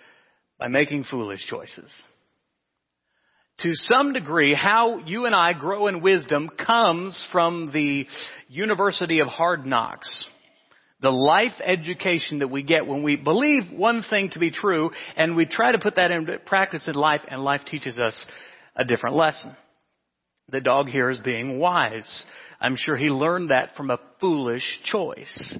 by 0.58 0.68
making 0.68 1.04
foolish 1.04 1.46
choices. 1.46 1.92
To 3.60 3.74
some 3.74 4.14
degree, 4.14 4.54
how 4.54 4.98
you 4.98 5.26
and 5.26 5.34
I 5.34 5.52
grow 5.52 5.86
in 5.86 6.00
wisdom 6.00 6.48
comes 6.48 7.28
from 7.30 7.70
the 7.72 8.06
University 8.48 9.20
of 9.20 9.28
Hard 9.28 9.66
Knocks 9.66 10.24
The 11.02 11.10
life 11.10 11.60
education 11.64 12.38
that 12.38 12.48
we 12.48 12.62
get 12.62 12.86
when 12.86 13.02
we 13.02 13.16
believe 13.16 13.72
one 13.72 14.04
thing 14.08 14.30
to 14.30 14.38
be 14.38 14.52
true 14.52 14.90
and 15.16 15.36
we 15.36 15.46
try 15.46 15.72
to 15.72 15.78
put 15.78 15.96
that 15.96 16.12
into 16.12 16.38
practice 16.38 16.88
in 16.88 16.94
life 16.94 17.22
and 17.28 17.42
life 17.42 17.62
teaches 17.68 17.98
us 17.98 18.26
a 18.76 18.84
different 18.84 19.16
lesson. 19.16 19.56
The 20.48 20.60
dog 20.60 20.88
here 20.88 21.10
is 21.10 21.18
being 21.18 21.58
wise. 21.58 22.24
I'm 22.60 22.76
sure 22.76 22.96
he 22.96 23.06
learned 23.06 23.50
that 23.50 23.70
from 23.76 23.90
a 23.90 23.98
foolish 24.20 24.62
choice. 24.84 25.56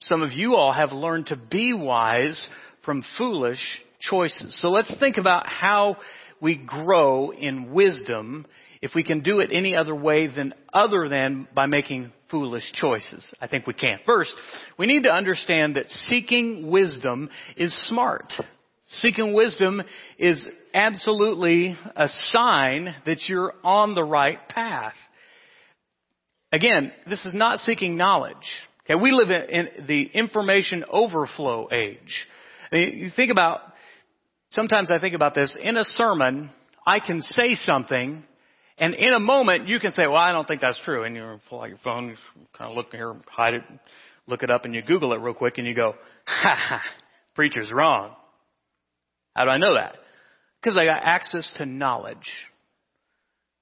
Some 0.00 0.22
of 0.22 0.32
you 0.32 0.54
all 0.54 0.72
have 0.72 0.92
learned 0.92 1.26
to 1.26 1.36
be 1.36 1.74
wise 1.74 2.48
from 2.84 3.04
foolish 3.18 3.60
choices. 4.00 4.58
So 4.60 4.70
let's 4.70 4.94
think 4.98 5.18
about 5.18 5.46
how 5.46 5.98
we 6.40 6.56
grow 6.56 7.30
in 7.30 7.72
wisdom 7.72 8.46
if 8.80 8.92
we 8.94 9.04
can 9.04 9.20
do 9.20 9.38
it 9.40 9.50
any 9.52 9.76
other 9.76 9.94
way 9.94 10.26
than 10.26 10.54
other 10.72 11.08
than 11.08 11.46
by 11.54 11.66
making 11.66 12.12
foolish 12.32 12.72
choices. 12.72 13.24
I 13.40 13.46
think 13.46 13.68
we 13.68 13.74
can. 13.74 14.00
First, 14.04 14.34
we 14.76 14.86
need 14.86 15.04
to 15.04 15.12
understand 15.12 15.76
that 15.76 15.88
seeking 15.88 16.68
wisdom 16.68 17.30
is 17.56 17.72
smart. 17.86 18.32
Seeking 18.88 19.32
wisdom 19.34 19.80
is 20.18 20.48
absolutely 20.74 21.78
a 21.94 22.08
sign 22.08 22.92
that 23.06 23.28
you're 23.28 23.54
on 23.62 23.94
the 23.94 24.02
right 24.02 24.48
path. 24.48 24.94
Again, 26.50 26.92
this 27.08 27.24
is 27.24 27.34
not 27.34 27.60
seeking 27.60 27.96
knowledge. 27.96 28.34
Okay, 28.84 29.00
we 29.00 29.12
live 29.12 29.30
in 29.30 29.86
the 29.86 30.02
information 30.12 30.84
overflow 30.90 31.68
age. 31.72 32.26
I 32.70 32.74
mean, 32.74 32.98
you 32.98 33.10
think 33.14 33.30
about, 33.30 33.60
sometimes 34.50 34.90
I 34.90 34.98
think 34.98 35.14
about 35.14 35.34
this, 35.34 35.56
in 35.62 35.76
a 35.76 35.84
sermon, 35.84 36.50
I 36.86 36.98
can 36.98 37.20
say 37.20 37.54
something 37.54 38.24
and 38.78 38.94
in 38.94 39.12
a 39.12 39.20
moment, 39.20 39.68
you 39.68 39.78
can 39.78 39.92
say, 39.92 40.06
well, 40.06 40.16
I 40.16 40.32
don't 40.32 40.46
think 40.48 40.60
that's 40.60 40.80
true. 40.84 41.04
And 41.04 41.14
you 41.14 41.38
pull 41.48 41.60
out 41.60 41.68
your 41.68 41.78
phone, 41.84 42.08
you 42.08 42.16
kind 42.56 42.70
of 42.70 42.76
look 42.76 42.92
here, 42.92 43.14
hide 43.28 43.54
it, 43.54 43.62
look 44.26 44.42
it 44.42 44.50
up, 44.50 44.64
and 44.64 44.74
you 44.74 44.82
Google 44.82 45.12
it 45.12 45.20
real 45.20 45.34
quick, 45.34 45.58
and 45.58 45.66
you 45.66 45.74
go, 45.74 45.94
ha 46.26 46.56
ha, 46.58 46.82
preacher's 47.34 47.70
wrong. 47.72 48.14
How 49.34 49.44
do 49.44 49.50
I 49.50 49.58
know 49.58 49.74
that? 49.74 49.96
Because 50.60 50.78
I 50.78 50.84
got 50.84 51.02
access 51.04 51.52
to 51.58 51.66
knowledge. 51.66 52.16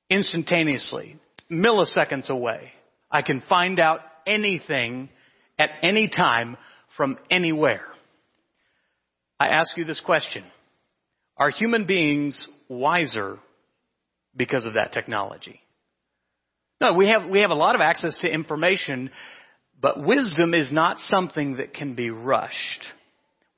Instantaneously. 0.09 1.17
Milliseconds 1.50 2.29
away. 2.29 2.73
I 3.11 3.23
can 3.23 3.43
find 3.49 3.81
out 3.81 4.00
anything 4.26 5.09
at 5.59 5.71
any 5.83 6.09
time 6.09 6.57
from 6.97 7.19
anywhere. 7.31 7.85
I 9.38 9.49
ask 9.49 9.76
you 9.76 9.85
this 9.85 10.00
question. 10.00 10.45
Are 11.37 11.50
human 11.50 11.87
beings 11.87 12.47
wiser 12.69 13.38
because 14.37 14.64
of 14.64 14.75
that 14.75 14.92
technology. 14.92 15.60
No, 16.80 16.94
we 16.94 17.08
have, 17.08 17.28
we 17.28 17.40
have 17.40 17.50
a 17.50 17.54
lot 17.54 17.75
of 17.75 17.80
access 17.80 18.16
to 18.22 18.28
information, 18.28 19.10
but 19.80 20.02
wisdom 20.02 20.54
is 20.54 20.72
not 20.72 20.99
something 20.99 21.56
that 21.56 21.75
can 21.75 21.94
be 21.94 22.10
rushed. 22.10 22.87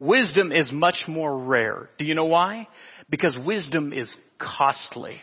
Wisdom 0.01 0.51
is 0.51 0.73
much 0.73 1.05
more 1.07 1.39
rare. 1.39 1.89
Do 1.99 2.05
you 2.05 2.17
know 2.17 2.25
why? 2.25 2.67
Because 3.09 3.39
wisdom 3.47 3.93
is 3.93 4.13
costly. 4.41 5.21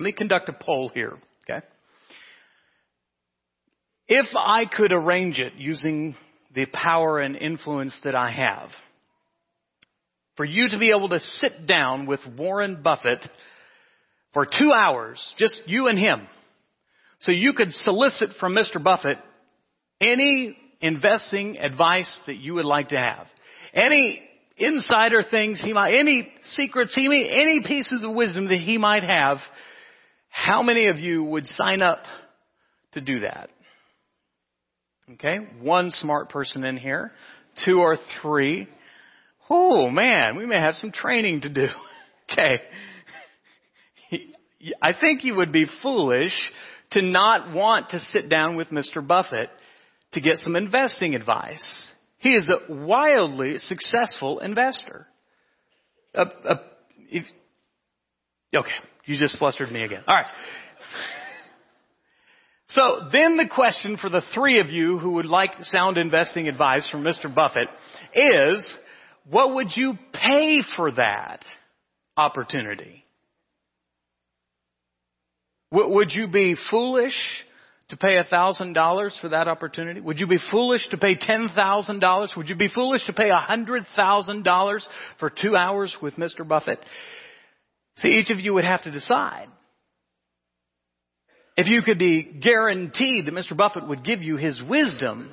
Let 0.00 0.04
me 0.04 0.12
conduct 0.12 0.48
a 0.48 0.52
poll 0.52 0.88
here, 0.88 1.16
okay? 1.48 1.64
If 4.08 4.26
I 4.36 4.64
could 4.66 4.92
arrange 4.92 5.38
it 5.38 5.54
using 5.54 6.16
the 6.54 6.66
power 6.66 7.20
and 7.20 7.36
influence 7.36 7.98
that 8.02 8.16
I 8.16 8.30
have, 8.32 8.70
for 10.36 10.44
you 10.44 10.68
to 10.68 10.78
be 10.78 10.90
able 10.90 11.10
to 11.10 11.20
sit 11.20 11.66
down 11.66 12.06
with 12.06 12.20
Warren 12.36 12.82
Buffett 12.82 13.24
for 14.34 14.44
two 14.44 14.72
hours, 14.72 15.34
just 15.38 15.62
you 15.66 15.88
and 15.88 15.98
him. 15.98 16.26
So 17.20 17.32
you 17.32 17.54
could 17.54 17.72
solicit 17.72 18.30
from 18.38 18.54
Mr. 18.54 18.82
Buffett 18.82 19.18
any 20.00 20.58
investing 20.80 21.56
advice 21.56 22.20
that 22.26 22.36
you 22.36 22.54
would 22.54 22.66
like 22.66 22.90
to 22.90 22.98
have. 22.98 23.26
Any 23.72 24.22
insider 24.56 25.22
things 25.28 25.60
he 25.60 25.72
might, 25.72 25.94
any 25.94 26.30
secrets 26.44 26.94
he 26.94 27.08
may, 27.08 27.28
any 27.28 27.62
pieces 27.66 28.04
of 28.04 28.14
wisdom 28.14 28.48
that 28.48 28.58
he 28.58 28.76
might 28.76 29.02
have. 29.02 29.38
How 30.28 30.62
many 30.62 30.88
of 30.88 30.98
you 30.98 31.22
would 31.24 31.46
sign 31.46 31.80
up 31.80 32.02
to 32.92 33.00
do 33.00 33.20
that? 33.20 33.48
Okay, 35.12 35.38
one 35.60 35.90
smart 35.90 36.30
person 36.30 36.64
in 36.64 36.76
here, 36.76 37.12
two 37.64 37.78
or 37.78 37.96
three. 38.20 38.68
Oh 39.48 39.90
man, 39.90 40.36
we 40.36 40.46
may 40.46 40.58
have 40.58 40.74
some 40.74 40.92
training 40.92 41.42
to 41.42 41.48
do. 41.48 41.66
Okay. 42.32 42.58
I 44.82 44.92
think 44.98 45.24
you 45.24 45.36
would 45.36 45.52
be 45.52 45.66
foolish 45.82 46.32
to 46.92 47.02
not 47.02 47.52
want 47.54 47.90
to 47.90 48.00
sit 48.00 48.28
down 48.28 48.56
with 48.56 48.68
Mr. 48.68 49.06
Buffett 49.06 49.50
to 50.12 50.20
get 50.20 50.38
some 50.38 50.56
investing 50.56 51.14
advice. 51.14 51.90
He 52.18 52.34
is 52.34 52.48
a 52.48 52.72
wildly 52.72 53.58
successful 53.58 54.38
investor. 54.38 55.06
Uh, 56.14 56.24
uh, 56.48 56.54
if, 57.10 57.24
okay, 58.56 58.70
you 59.04 59.18
just 59.18 59.38
flustered 59.38 59.70
me 59.70 59.82
again. 59.82 60.02
All 60.06 60.14
right. 60.14 60.26
So 62.68 63.08
then 63.12 63.36
the 63.36 63.48
question 63.52 63.98
for 63.98 64.08
the 64.08 64.22
three 64.34 64.60
of 64.60 64.70
you 64.70 64.98
who 64.98 65.12
would 65.12 65.26
like 65.26 65.50
sound 65.62 65.98
investing 65.98 66.48
advice 66.48 66.88
from 66.90 67.04
Mr. 67.04 67.32
Buffett 67.32 67.68
is, 68.14 68.76
what 69.28 69.54
would 69.54 69.68
you 69.76 69.94
pay 70.12 70.60
for 70.76 70.90
that 70.92 71.44
opportunity? 72.16 73.03
Would 75.74 76.12
you 76.12 76.28
be 76.28 76.54
foolish 76.70 77.18
to 77.88 77.96
pay 77.96 78.16
$1,000 78.16 79.20
for 79.20 79.28
that 79.30 79.48
opportunity? 79.48 80.00
Would 80.00 80.20
you 80.20 80.28
be 80.28 80.38
foolish 80.50 80.88
to 80.90 80.96
pay 80.96 81.16
$10,000? 81.16 82.36
Would 82.36 82.48
you 82.48 82.54
be 82.54 82.68
foolish 82.72 83.04
to 83.06 83.12
pay 83.12 83.28
$100,000 83.30 84.88
for 85.18 85.30
two 85.30 85.56
hours 85.56 85.96
with 86.00 86.14
Mr. 86.14 86.46
Buffett? 86.46 86.78
See, 87.96 88.10
each 88.10 88.30
of 88.30 88.38
you 88.38 88.54
would 88.54 88.64
have 88.64 88.84
to 88.84 88.92
decide. 88.92 89.48
If 91.56 91.66
you 91.66 91.82
could 91.82 91.98
be 91.98 92.22
guaranteed 92.22 93.26
that 93.26 93.34
Mr. 93.34 93.56
Buffett 93.56 93.88
would 93.88 94.04
give 94.04 94.22
you 94.22 94.36
his 94.36 94.62
wisdom, 94.68 95.32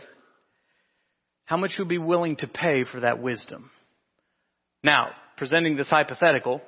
how 1.46 1.58
much 1.58 1.74
would 1.78 1.86
you 1.86 1.90
be 1.90 1.98
willing 2.00 2.36
to 2.38 2.48
pay 2.48 2.84
for 2.92 3.02
that 3.02 3.22
wisdom? 3.22 3.70
Now, 4.84 5.10
presenting 5.38 5.76
this 5.76 5.90
hypothetical, 5.90 6.62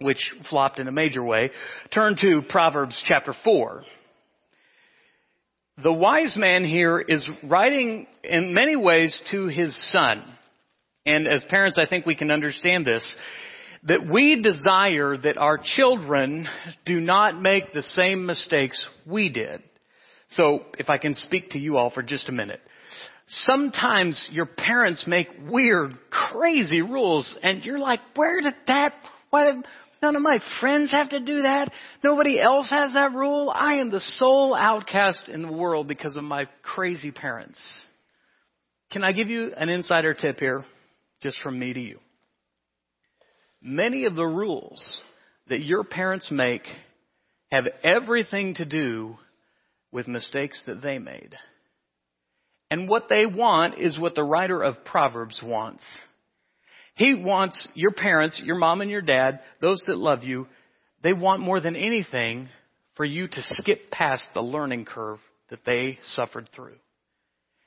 which 0.00 0.32
flopped 0.48 0.78
in 0.78 0.86
a 0.86 0.92
major 0.92 1.24
way, 1.24 1.50
turn 1.92 2.14
to 2.20 2.42
Proverbs 2.48 3.02
chapter 3.06 3.34
4. 3.42 3.82
The 5.82 5.92
wise 5.92 6.36
man 6.36 6.64
here 6.64 7.00
is 7.00 7.28
writing 7.42 8.06
in 8.22 8.54
many 8.54 8.76
ways 8.76 9.20
to 9.32 9.46
his 9.46 9.76
son. 9.90 10.22
And 11.04 11.26
as 11.26 11.44
parents, 11.48 11.78
I 11.78 11.86
think 11.88 12.06
we 12.06 12.14
can 12.14 12.30
understand 12.30 12.86
this. 12.86 13.16
That 13.84 14.08
we 14.08 14.40
desire 14.40 15.16
that 15.16 15.36
our 15.36 15.58
children 15.62 16.46
do 16.86 17.00
not 17.00 17.40
make 17.40 17.72
the 17.72 17.82
same 17.82 18.26
mistakes 18.26 18.84
we 19.06 19.28
did. 19.30 19.62
So, 20.30 20.60
if 20.78 20.90
I 20.90 20.98
can 20.98 21.14
speak 21.14 21.50
to 21.50 21.58
you 21.58 21.76
all 21.76 21.90
for 21.90 22.02
just 22.02 22.28
a 22.28 22.32
minute. 22.32 22.60
Sometimes 23.28 24.28
your 24.30 24.46
parents 24.46 25.04
make 25.06 25.28
weird, 25.48 25.94
crazy 26.10 26.82
rules 26.82 27.36
and 27.42 27.64
you're 27.64 27.78
like, 27.78 28.00
where 28.14 28.40
did 28.40 28.54
that, 28.66 28.92
why, 29.30 29.52
None 30.00 30.14
of 30.14 30.22
my 30.22 30.38
friends 30.60 30.92
have 30.92 31.10
to 31.10 31.20
do 31.20 31.42
that. 31.42 31.72
Nobody 32.04 32.40
else 32.40 32.70
has 32.70 32.92
that 32.92 33.12
rule. 33.12 33.52
I 33.54 33.74
am 33.74 33.90
the 33.90 34.00
sole 34.00 34.54
outcast 34.54 35.28
in 35.28 35.42
the 35.42 35.52
world 35.52 35.88
because 35.88 36.16
of 36.16 36.24
my 36.24 36.46
crazy 36.62 37.10
parents. 37.10 37.60
Can 38.92 39.02
I 39.02 39.12
give 39.12 39.28
you 39.28 39.52
an 39.56 39.68
insider 39.68 40.14
tip 40.14 40.38
here, 40.38 40.64
just 41.20 41.40
from 41.42 41.58
me 41.58 41.72
to 41.72 41.80
you? 41.80 41.98
Many 43.60 44.04
of 44.04 44.14
the 44.14 44.26
rules 44.26 45.02
that 45.48 45.60
your 45.60 45.82
parents 45.82 46.30
make 46.30 46.62
have 47.50 47.66
everything 47.82 48.54
to 48.54 48.64
do 48.64 49.16
with 49.90 50.06
mistakes 50.06 50.62
that 50.66 50.80
they 50.80 50.98
made. 50.98 51.34
And 52.70 52.88
what 52.88 53.08
they 53.08 53.26
want 53.26 53.78
is 53.78 53.98
what 53.98 54.14
the 54.14 54.22
writer 54.22 54.62
of 54.62 54.84
Proverbs 54.84 55.40
wants. 55.42 55.82
He 56.98 57.14
wants 57.14 57.68
your 57.74 57.92
parents, 57.92 58.42
your 58.44 58.56
mom 58.56 58.80
and 58.80 58.90
your 58.90 59.02
dad, 59.02 59.38
those 59.60 59.80
that 59.86 59.96
love 59.96 60.24
you, 60.24 60.48
they 61.00 61.12
want 61.12 61.40
more 61.40 61.60
than 61.60 61.76
anything 61.76 62.48
for 62.96 63.04
you 63.04 63.28
to 63.28 63.40
skip 63.40 63.88
past 63.92 64.24
the 64.34 64.40
learning 64.42 64.84
curve 64.84 65.20
that 65.48 65.60
they 65.64 66.00
suffered 66.02 66.48
through. 66.56 66.74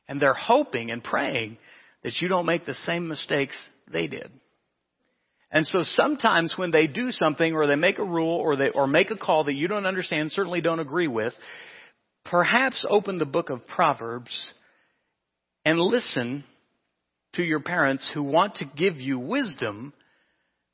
And 0.10 0.22
they're 0.22 0.34
hoping 0.34 0.92
and 0.92 1.02
praying 1.02 1.58
that 2.04 2.12
you 2.20 2.28
don't 2.28 2.46
make 2.46 2.66
the 2.66 2.74
same 2.74 3.08
mistakes 3.08 3.56
they 3.90 4.08
did. 4.08 4.30
And 5.50 5.66
so 5.66 5.80
sometimes 5.84 6.56
when 6.58 6.72
they 6.72 6.88
do 6.88 7.12
something 7.12 7.54
or 7.54 7.68
they 7.68 7.78
make 7.78 8.00
a 8.00 8.04
rule 8.04 8.36
or 8.36 8.58
they, 8.58 8.70
or 8.70 8.86
make 8.86 9.12
a 9.12 9.18
call 9.18 9.46
that 9.46 9.56
you 9.56 9.70
don't 9.70 9.86
understand, 9.86 10.34
certainly 10.34 10.60
don't 10.60 10.80
agree 10.82 11.08
with, 11.08 11.34
perhaps 12.26 12.86
open 12.90 13.18
the 13.18 13.26
book 13.26 13.50
of 13.50 13.66
Proverbs 13.66 14.46
and 15.64 15.80
listen 15.80 16.44
to 17.34 17.44
your 17.44 17.62
parents 17.62 18.10
who 18.14 18.24
want 18.24 18.56
to 18.56 18.66
give 18.66 18.98
you 18.98 19.20
wisdom 19.20 19.94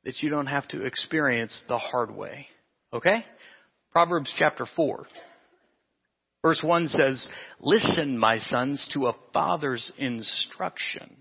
that 0.05 0.21
you 0.21 0.29
don't 0.29 0.47
have 0.47 0.67
to 0.69 0.85
experience 0.85 1.63
the 1.67 1.77
hard 1.77 2.15
way. 2.15 2.47
Okay? 2.93 3.25
Proverbs 3.91 4.33
chapter 4.37 4.65
4, 4.75 5.05
Verse 6.47 6.61
1 6.63 6.87
says, 6.87 7.27
Listen, 7.59 8.17
my 8.17 8.37
sons, 8.39 8.87
to 8.93 9.07
a 9.07 9.15
father's 9.33 9.91
instruction. 9.97 11.15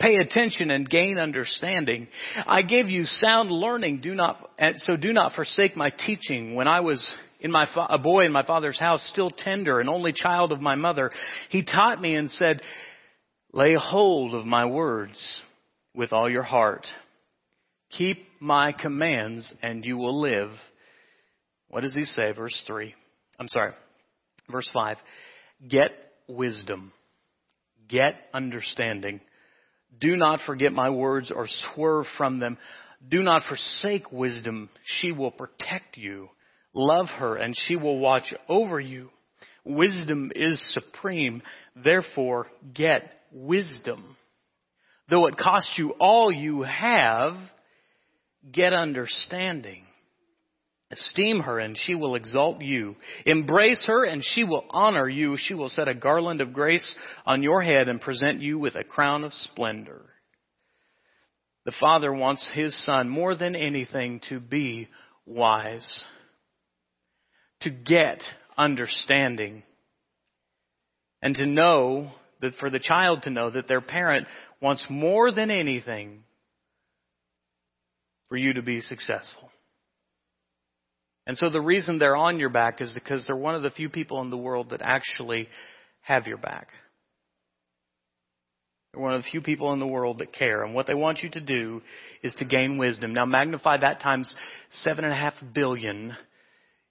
Pay 0.00 0.16
attention 0.16 0.70
and 0.70 0.88
gain 0.88 1.18
understanding. 1.18 2.08
I 2.46 2.62
gave 2.62 2.88
you 2.88 3.04
sound 3.04 3.50
learning. 3.50 4.00
Do 4.00 4.14
not, 4.14 4.50
so 4.78 4.96
do 4.96 5.12
not 5.12 5.34
forsake 5.34 5.76
my 5.76 5.90
teaching. 5.90 6.54
When 6.54 6.68
I 6.68 6.80
was 6.80 7.12
in 7.40 7.52
my, 7.52 7.68
a 7.88 7.98
boy 7.98 8.24
in 8.24 8.32
my 8.32 8.44
father's 8.44 8.78
house, 8.78 9.08
still 9.12 9.30
tender 9.30 9.78
and 9.78 9.88
only 9.88 10.12
child 10.12 10.52
of 10.52 10.60
my 10.60 10.74
mother, 10.74 11.10
he 11.50 11.64
taught 11.64 12.00
me 12.00 12.14
and 12.14 12.30
said, 12.30 12.62
lay 13.52 13.74
hold 13.74 14.34
of 14.34 14.46
my 14.46 14.66
words 14.66 15.40
with 15.94 16.12
all 16.12 16.30
your 16.30 16.42
heart. 16.42 16.86
Keep 17.90 18.26
my 18.40 18.72
commands 18.72 19.54
and 19.62 19.84
you 19.84 19.96
will 19.96 20.20
live. 20.20 20.50
What 21.68 21.82
does 21.82 21.94
he 21.94 22.04
say? 22.04 22.32
Verse 22.32 22.62
3. 22.66 22.94
I'm 23.38 23.48
sorry. 23.48 23.72
Verse 24.50 24.68
5. 24.72 24.96
Get 25.68 25.92
wisdom. 26.28 26.92
Get 27.88 28.14
understanding. 28.34 29.20
Do 30.00 30.16
not 30.16 30.40
forget 30.46 30.72
my 30.72 30.90
words 30.90 31.32
or 31.34 31.46
swerve 31.48 32.06
from 32.16 32.38
them. 32.38 32.58
Do 33.08 33.22
not 33.22 33.42
forsake 33.48 34.12
wisdom. 34.12 34.68
She 34.84 35.12
will 35.12 35.30
protect 35.30 35.96
you. 35.96 36.28
Love 36.74 37.06
her 37.06 37.36
and 37.36 37.54
she 37.66 37.76
will 37.76 37.98
watch 37.98 38.34
over 38.48 38.78
you. 38.78 39.10
Wisdom 39.64 40.30
is 40.34 40.60
supreme. 40.72 41.42
Therefore, 41.74 42.46
get 42.74 43.02
wisdom. 43.32 44.16
Though 45.10 45.26
it 45.26 45.36
costs 45.36 45.74
you 45.78 45.90
all 45.98 46.30
you 46.30 46.62
have, 46.62 47.34
get 48.52 48.72
understanding. 48.72 49.84
Esteem 50.90 51.40
her 51.40 51.58
and 51.58 51.76
she 51.76 51.94
will 51.94 52.14
exalt 52.14 52.62
you. 52.62 52.96
Embrace 53.26 53.84
her 53.86 54.04
and 54.04 54.24
she 54.24 54.44
will 54.44 54.64
honor 54.70 55.08
you. 55.08 55.36
She 55.38 55.54
will 55.54 55.68
set 55.68 55.88
a 55.88 55.94
garland 55.94 56.40
of 56.40 56.52
grace 56.52 56.96
on 57.26 57.42
your 57.42 57.62
head 57.62 57.88
and 57.88 58.00
present 58.00 58.40
you 58.40 58.58
with 58.58 58.74
a 58.74 58.84
crown 58.84 59.24
of 59.24 59.32
splendor. 59.32 60.02
The 61.66 61.74
Father 61.78 62.12
wants 62.12 62.48
His 62.54 62.74
Son 62.86 63.10
more 63.10 63.34
than 63.34 63.54
anything 63.54 64.22
to 64.30 64.40
be 64.40 64.88
wise, 65.26 66.00
to 67.60 67.70
get 67.70 68.22
understanding, 68.56 69.64
and 71.20 71.34
to 71.34 71.44
know 71.44 72.12
that 72.40 72.54
for 72.56 72.70
the 72.70 72.78
child 72.78 73.22
to 73.22 73.30
know 73.30 73.50
that 73.50 73.68
their 73.68 73.80
parent 73.80 74.26
wants 74.60 74.86
more 74.88 75.32
than 75.32 75.50
anything 75.50 76.22
for 78.28 78.36
you 78.36 78.54
to 78.54 78.62
be 78.62 78.80
successful. 78.80 79.50
And 81.26 81.36
so 81.36 81.50
the 81.50 81.60
reason 81.60 81.98
they're 81.98 82.16
on 82.16 82.38
your 82.38 82.48
back 82.48 82.80
is 82.80 82.92
because 82.94 83.26
they're 83.26 83.36
one 83.36 83.54
of 83.54 83.62
the 83.62 83.70
few 83.70 83.88
people 83.88 84.20
in 84.22 84.30
the 84.30 84.36
world 84.36 84.70
that 84.70 84.80
actually 84.82 85.48
have 86.00 86.26
your 86.26 86.38
back. 86.38 86.68
They're 88.92 89.02
one 89.02 89.14
of 89.14 89.22
the 89.22 89.28
few 89.30 89.42
people 89.42 89.72
in 89.74 89.78
the 89.78 89.86
world 89.86 90.20
that 90.20 90.32
care. 90.32 90.64
And 90.64 90.74
what 90.74 90.86
they 90.86 90.94
want 90.94 91.18
you 91.22 91.30
to 91.30 91.40
do 91.40 91.82
is 92.22 92.34
to 92.36 92.46
gain 92.46 92.78
wisdom. 92.78 93.12
Now 93.12 93.26
magnify 93.26 93.78
that 93.78 94.00
times 94.00 94.34
seven 94.70 95.04
and 95.04 95.12
a 95.12 95.16
half 95.16 95.34
billion 95.52 96.16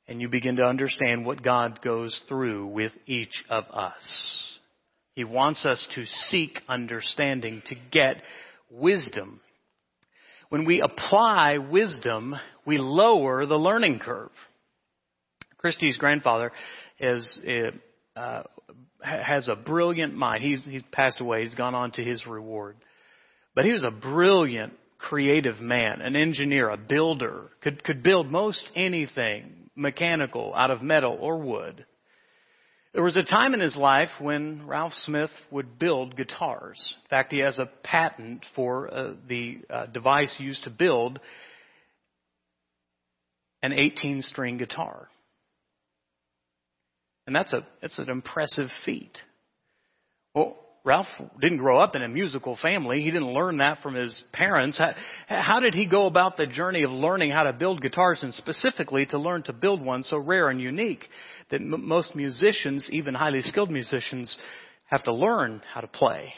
and 0.07 0.21
you 0.21 0.29
begin 0.29 0.55
to 0.57 0.63
understand 0.63 1.25
what 1.25 1.43
God 1.43 1.81
goes 1.81 2.23
through 2.29 2.67
with 2.67 2.93
each 3.05 3.43
of 3.49 3.65
us. 3.65 4.56
He 5.17 5.23
wants 5.23 5.65
us 5.65 5.87
to 5.95 6.05
seek 6.29 6.61
understanding, 6.69 7.63
to 7.65 7.75
get 7.91 8.21
wisdom. 8.69 9.39
When 10.49 10.63
we 10.63 10.79
apply 10.79 11.57
wisdom, 11.57 12.35
we 12.67 12.77
lower 12.77 13.47
the 13.47 13.55
learning 13.55 13.97
curve. 13.97 14.29
Christy's 15.57 15.97
grandfather 15.97 16.51
is, 16.99 17.39
uh, 18.15 18.43
has 19.01 19.49
a 19.49 19.55
brilliant 19.55 20.13
mind. 20.13 20.43
He's, 20.43 20.63
he's 20.63 20.83
passed 20.91 21.19
away. 21.19 21.41
He's 21.41 21.55
gone 21.55 21.73
on 21.73 21.93
to 21.93 22.03
his 22.03 22.27
reward. 22.27 22.77
But 23.55 23.65
he 23.65 23.71
was 23.71 23.85
a 23.85 23.89
brilliant, 23.89 24.73
creative 24.99 25.59
man, 25.59 25.99
an 25.99 26.15
engineer, 26.15 26.69
a 26.69 26.77
builder, 26.77 27.49
could, 27.63 27.83
could 27.83 28.03
build 28.03 28.29
most 28.29 28.69
anything 28.75 29.71
mechanical 29.75 30.53
out 30.55 30.69
of 30.69 30.83
metal 30.83 31.17
or 31.19 31.39
wood. 31.39 31.87
There 32.97 33.03
was 33.03 33.15
a 33.15 33.21
time 33.21 33.53
in 33.53 33.59
his 33.59 33.75
life 33.75 34.09
when 34.19 34.65
Ralph 34.65 34.91
Smith 34.91 35.29
would 35.51 35.77
build 35.77 36.17
guitars. 36.17 36.95
In 37.03 37.09
fact, 37.11 37.31
he 37.31 37.41
has 37.41 37.59
a 37.59 37.69
patent 37.83 38.43
for 38.55 38.91
uh, 38.91 39.13
the 39.29 39.59
uh, 39.69 39.85
device 39.85 40.35
used 40.39 40.63
to 40.63 40.71
build 40.71 41.19
an 43.61 43.71
18 43.71 44.23
string 44.23 44.57
guitar. 44.57 45.09
And 47.27 47.35
that's 47.35 47.53
a, 47.53 47.67
that's 47.83 47.99
an 47.99 48.09
impressive 48.09 48.69
feat. 48.83 49.15
Well, 50.33 50.57
Ralph 50.87 51.07
didn't 51.39 51.57
grow 51.57 51.79
up 51.79 51.95
in 51.95 52.01
a 52.01 52.07
musical 52.07 52.57
family. 52.59 53.01
He 53.01 53.11
didn't 53.11 53.33
learn 53.33 53.57
that 53.57 53.81
from 53.83 53.93
his 53.93 54.23
parents. 54.33 54.79
How, 54.79 54.93
how, 55.27 55.59
did 55.59 55.75
he 55.75 55.85
go 55.85 56.07
about 56.07 56.37
the 56.37 56.47
journey 56.47 56.83
of 56.83 56.91
learning 56.91 57.29
how 57.29 57.43
to 57.43 57.53
build 57.53 57.81
guitars 57.81 58.23
and 58.23 58.33
specifically 58.33 59.05
to 59.07 59.19
learn 59.19 59.43
to 59.43 59.53
build 59.53 59.81
one 59.81 60.01
so 60.01 60.17
rare 60.17 60.49
and 60.49 60.59
unique? 60.59 61.07
that 61.49 61.61
m- 61.61 61.87
most 61.87 62.15
musicians, 62.15 62.87
even 62.91 63.13
highly 63.13 63.41
skilled 63.41 63.71
musicians, 63.71 64.37
have 64.85 65.03
to 65.03 65.13
learn 65.13 65.61
how 65.73 65.81
to 65.81 65.87
play. 65.87 66.33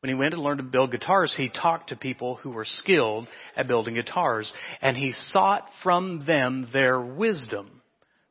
When 0.00 0.08
he 0.08 0.14
went 0.14 0.32
to 0.32 0.40
learn 0.40 0.58
to 0.58 0.62
build 0.62 0.90
guitars, 0.90 1.34
he 1.36 1.48
talked 1.48 1.88
to 1.88 1.96
people 1.96 2.36
who 2.36 2.50
were 2.50 2.66
skilled 2.66 3.26
at 3.56 3.68
building 3.68 3.94
guitars, 3.94 4.52
and 4.82 4.96
he 4.96 5.12
sought 5.12 5.66
from 5.82 6.24
them 6.26 6.68
their 6.72 7.00
wisdom. 7.00 7.80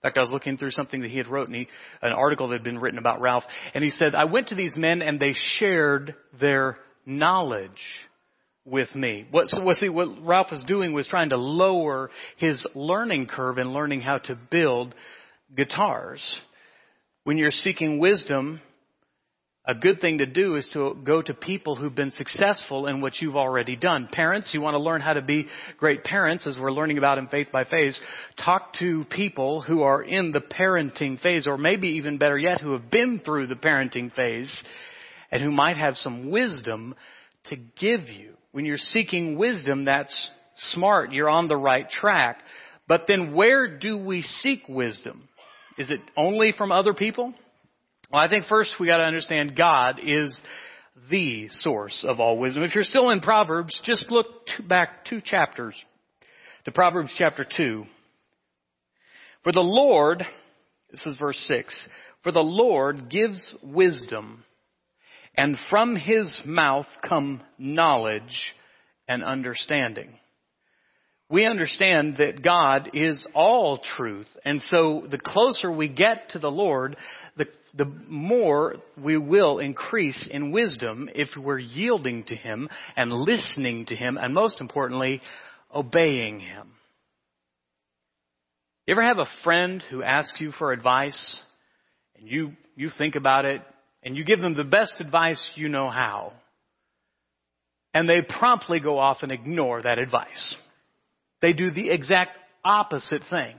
In 0.03 0.09
fact, 0.09 0.17
I 0.17 0.21
was 0.21 0.31
looking 0.31 0.57
through 0.57 0.71
something 0.71 1.01
that 1.01 1.11
he 1.11 1.17
had 1.17 1.27
wrote, 1.27 1.47
and 1.47 1.55
he, 1.55 1.67
an 2.01 2.11
article 2.11 2.49
that 2.49 2.55
had 2.55 2.63
been 2.63 2.77
written 2.77 2.99
about 2.99 3.21
Ralph, 3.21 3.45
and 3.73 3.81
he 3.81 3.89
said, 3.89 4.15
I 4.15 4.25
went 4.25 4.49
to 4.49 4.55
these 4.55 4.75
men 4.75 5.01
and 5.01 5.17
they 5.17 5.33
shared 5.57 6.13
their 6.41 6.77
knowledge 7.05 7.69
with 8.65 8.93
me. 8.95 9.25
What, 9.31 9.47
what, 9.61 9.77
see, 9.77 9.87
what 9.87 10.09
Ralph 10.21 10.47
was 10.51 10.65
doing 10.65 10.91
was 10.91 11.07
trying 11.07 11.29
to 11.29 11.37
lower 11.37 12.09
his 12.35 12.67
learning 12.75 13.27
curve 13.27 13.57
in 13.59 13.71
learning 13.71 14.01
how 14.01 14.17
to 14.25 14.37
build 14.51 14.93
guitars. 15.55 16.41
When 17.23 17.37
you're 17.37 17.51
seeking 17.51 17.97
wisdom, 17.97 18.59
a 19.65 19.73
good 19.73 20.01
thing 20.01 20.17
to 20.17 20.25
do 20.25 20.55
is 20.57 20.69
to 20.73 20.93
go 21.05 21.21
to 21.21 21.33
people 21.33 21.77
who've 21.77 21.95
been 21.95 22.11
successful 22.11 22.87
in 22.87 22.99
what 22.99 23.21
you've 23.21 23.37
already 23.37 23.77
done. 23.77 24.09
Parents, 24.11 24.51
you 24.53 24.59
want 24.59 24.75
to 24.75 24.79
learn 24.79 24.99
how 24.99 25.13
to 25.13 25.21
be 25.21 25.47
great 25.77 26.03
parents, 26.03 26.45
as 26.45 26.57
we're 26.59 26.71
learning 26.71 26.97
about 26.97 27.17
in 27.17 27.27
Faith 27.27 27.47
by 27.51 27.63
Phase. 27.63 27.99
Talk 28.43 28.73
to 28.79 29.05
people 29.05 29.61
who 29.61 29.83
are 29.83 30.03
in 30.03 30.33
the 30.33 30.41
parenting 30.41 31.17
phase, 31.21 31.47
or 31.47 31.57
maybe 31.57 31.89
even 31.89 32.17
better 32.17 32.37
yet, 32.37 32.59
who 32.59 32.73
have 32.73 32.91
been 32.91 33.21
through 33.23 33.47
the 33.47 33.55
parenting 33.55 34.13
phase, 34.13 34.53
and 35.31 35.41
who 35.41 35.51
might 35.51 35.77
have 35.77 35.95
some 35.95 36.29
wisdom 36.29 36.93
to 37.45 37.55
give 37.55 38.09
you. 38.09 38.33
When 38.51 38.65
you're 38.65 38.77
seeking 38.77 39.37
wisdom, 39.37 39.85
that's 39.85 40.29
smart. 40.57 41.13
You're 41.13 41.29
on 41.29 41.47
the 41.47 41.55
right 41.55 41.89
track. 41.89 42.39
But 42.87 43.05
then 43.07 43.33
where 43.33 43.79
do 43.79 43.97
we 43.97 44.23
seek 44.23 44.67
wisdom? 44.67 45.29
Is 45.77 45.89
it 45.89 46.01
only 46.17 46.51
from 46.51 46.73
other 46.73 46.93
people? 46.93 47.33
Well, 48.13 48.21
I 48.21 48.27
think 48.27 48.45
first 48.45 48.75
we 48.79 48.85
got 48.85 48.97
to 48.97 49.05
understand 49.05 49.55
God 49.55 49.99
is 49.99 50.39
the 51.09 51.47
source 51.49 52.05
of 52.07 52.19
all 52.19 52.37
wisdom. 52.37 52.61
If 52.61 52.75
you're 52.75 52.83
still 52.83 53.09
in 53.09 53.21
Proverbs, 53.21 53.81
just 53.83 54.11
look 54.11 54.27
back 54.69 55.05
two 55.05 55.19
chapters 55.19 55.73
to 56.65 56.71
Proverbs 56.71 57.11
chapter 57.17 57.43
2. 57.57 57.85
For 59.43 59.51
the 59.51 59.61
Lord, 59.61 60.23
this 60.91 61.03
is 61.07 61.17
verse 61.17 61.39
6, 61.47 61.89
for 62.21 62.31
the 62.31 62.41
Lord 62.41 63.09
gives 63.09 63.55
wisdom 63.63 64.43
and 65.35 65.57
from 65.71 65.95
his 65.95 66.39
mouth 66.45 66.85
come 67.09 67.41
knowledge 67.57 68.53
and 69.07 69.23
understanding. 69.23 70.19
We 71.29 71.45
understand 71.45 72.17
that 72.17 72.43
God 72.43 72.91
is 72.93 73.27
all 73.33 73.79
truth, 73.97 74.27
and 74.45 74.61
so 74.67 75.07
the 75.09 75.17
closer 75.17 75.71
we 75.71 75.87
get 75.87 76.29
to 76.29 76.39
the 76.39 76.51
Lord, 76.51 76.97
the, 77.37 77.45
the 77.73 77.85
more 77.85 78.75
we 79.01 79.17
will 79.17 79.59
increase 79.59 80.27
in 80.29 80.51
wisdom 80.51 81.09
if 81.15 81.29
we're 81.35 81.59
yielding 81.59 82.25
to 82.25 82.35
Him 82.35 82.69
and 82.95 83.11
listening 83.11 83.85
to 83.87 83.95
Him, 83.95 84.17
and 84.17 84.33
most 84.33 84.61
importantly, 84.61 85.21
obeying 85.73 86.39
Him. 86.39 86.67
You 88.85 88.91
ever 88.91 89.03
have 89.03 89.17
a 89.17 89.43
friend 89.43 89.81
who 89.89 90.03
asks 90.03 90.41
you 90.41 90.51
for 90.51 90.73
advice, 90.73 91.41
and 92.17 92.27
you, 92.27 92.51
you 92.75 92.89
think 92.97 93.15
about 93.15 93.45
it, 93.45 93.61
and 94.03 94.17
you 94.17 94.25
give 94.25 94.39
them 94.39 94.55
the 94.55 94.65
best 94.65 94.99
advice 94.99 95.51
you 95.55 95.69
know 95.69 95.89
how. 95.89 96.33
And 97.93 98.09
they 98.09 98.21
promptly 98.21 98.81
go 98.81 98.99
off 98.99 99.19
and 99.21 99.31
ignore 99.31 99.81
that 99.81 99.99
advice. 99.99 100.55
They 101.43 101.51
do 101.51 101.71
the 101.71 101.89
exact 101.89 102.31
opposite 102.63 103.21
thing. 103.29 103.55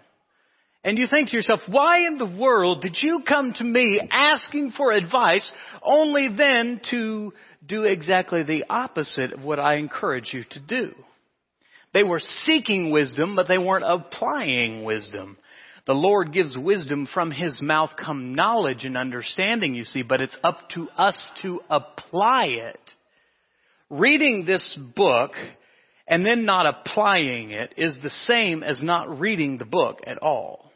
And 0.83 0.97
you 0.97 1.07
think 1.07 1.29
to 1.29 1.37
yourself, 1.37 1.61
why 1.69 1.99
in 1.99 2.17
the 2.17 2.37
world 2.41 2.81
did 2.81 2.97
you 3.03 3.21
come 3.29 3.53
to 3.53 3.65
me 3.65 4.01
asking 4.11 4.73
for 4.75 4.91
advice 4.91 5.53
only 5.83 6.31
then 6.35 6.81
to 6.91 7.35
do 7.65 7.85
exactly 7.85 8.43
the 8.43 8.65
opposite 8.71 9.35
of 9.35 9.45
what 9.45 9.61
I 9.61 9.75
encourage 9.75 10.33
you 10.33 10.45
to 10.53 10.61
do? 10.61 10.95
They 11.93 12.03
were 12.03 12.21
seeking 12.21 12.91
wisdom, 12.91 13.37
but 13.37 13.49
they 13.49 13.59
weren't 13.59 13.85
applying 13.87 14.85
wisdom. 14.85 15.37
The 15.87 15.93
Lord 15.93 16.33
gives 16.33 16.57
wisdom 16.57 17.07
from 17.13 17.33
His 17.33 17.61
mouth 17.61 17.91
come 18.03 18.35
knowledge 18.35 18.87
and 18.87 18.97
understanding, 18.97 19.75
you 19.75 19.85
see, 19.85 20.03
but 20.03 20.23
it's 20.23 20.37
up 20.43 20.71
to 20.71 20.89
us 20.97 21.31
to 21.43 21.61
apply 21.69 22.47
it. 22.47 22.81
Reading 23.91 24.45
this 24.47 24.75
book 24.97 25.33
and 26.07 26.25
then 26.25 26.45
not 26.45 26.67
applying 26.67 27.51
it 27.51 27.75
is 27.77 27.97
the 28.03 28.11
same 28.11 28.63
as 28.63 28.83
not 28.83 29.19
reading 29.19 29.59
the 29.59 29.65
book 29.65 30.01
at 30.07 30.19
all. 30.19 30.71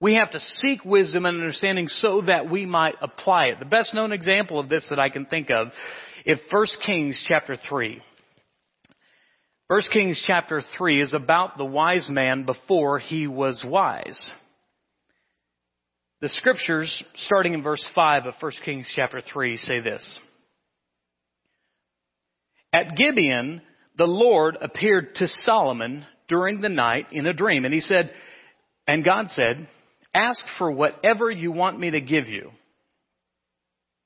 We 0.00 0.14
have 0.14 0.32
to 0.32 0.40
seek 0.40 0.84
wisdom 0.84 1.26
and 1.26 1.40
understanding 1.40 1.86
so 1.86 2.22
that 2.22 2.50
we 2.50 2.66
might 2.66 2.96
apply 3.00 3.46
it. 3.46 3.60
The 3.60 3.64
best 3.64 3.94
known 3.94 4.12
example 4.12 4.58
of 4.58 4.68
this 4.68 4.84
that 4.90 4.98
I 4.98 5.10
can 5.10 5.26
think 5.26 5.48
of 5.50 5.68
is 6.26 6.38
1 6.50 6.66
Kings 6.84 7.24
chapter 7.28 7.56
3. 7.68 8.02
1 9.68 9.80
Kings 9.92 10.22
chapter 10.26 10.60
3 10.76 11.00
is 11.00 11.14
about 11.14 11.56
the 11.56 11.64
wise 11.64 12.10
man 12.10 12.44
before 12.44 12.98
he 12.98 13.26
was 13.26 13.62
wise. 13.64 14.32
The 16.20 16.28
scriptures, 16.28 17.02
starting 17.14 17.54
in 17.54 17.62
verse 17.62 17.88
5 17.94 18.26
of 18.26 18.34
1 18.38 18.52
Kings 18.64 18.92
chapter 18.94 19.20
3, 19.20 19.56
say 19.56 19.80
this. 19.80 20.20
At 22.72 22.96
Gibeon, 22.96 23.62
the 23.98 24.06
Lord 24.06 24.56
appeared 24.60 25.14
to 25.16 25.28
Solomon 25.28 26.06
during 26.28 26.60
the 26.60 26.68
night 26.68 27.08
in 27.12 27.26
a 27.26 27.34
dream, 27.34 27.64
and 27.64 27.74
he 27.74 27.80
said, 27.80 28.10
and 28.86 29.04
God 29.04 29.28
said, 29.28 29.68
Ask 30.14 30.44
for 30.58 30.70
whatever 30.70 31.30
you 31.30 31.52
want 31.52 31.78
me 31.78 31.90
to 31.90 32.00
give 32.00 32.28
you. 32.28 32.50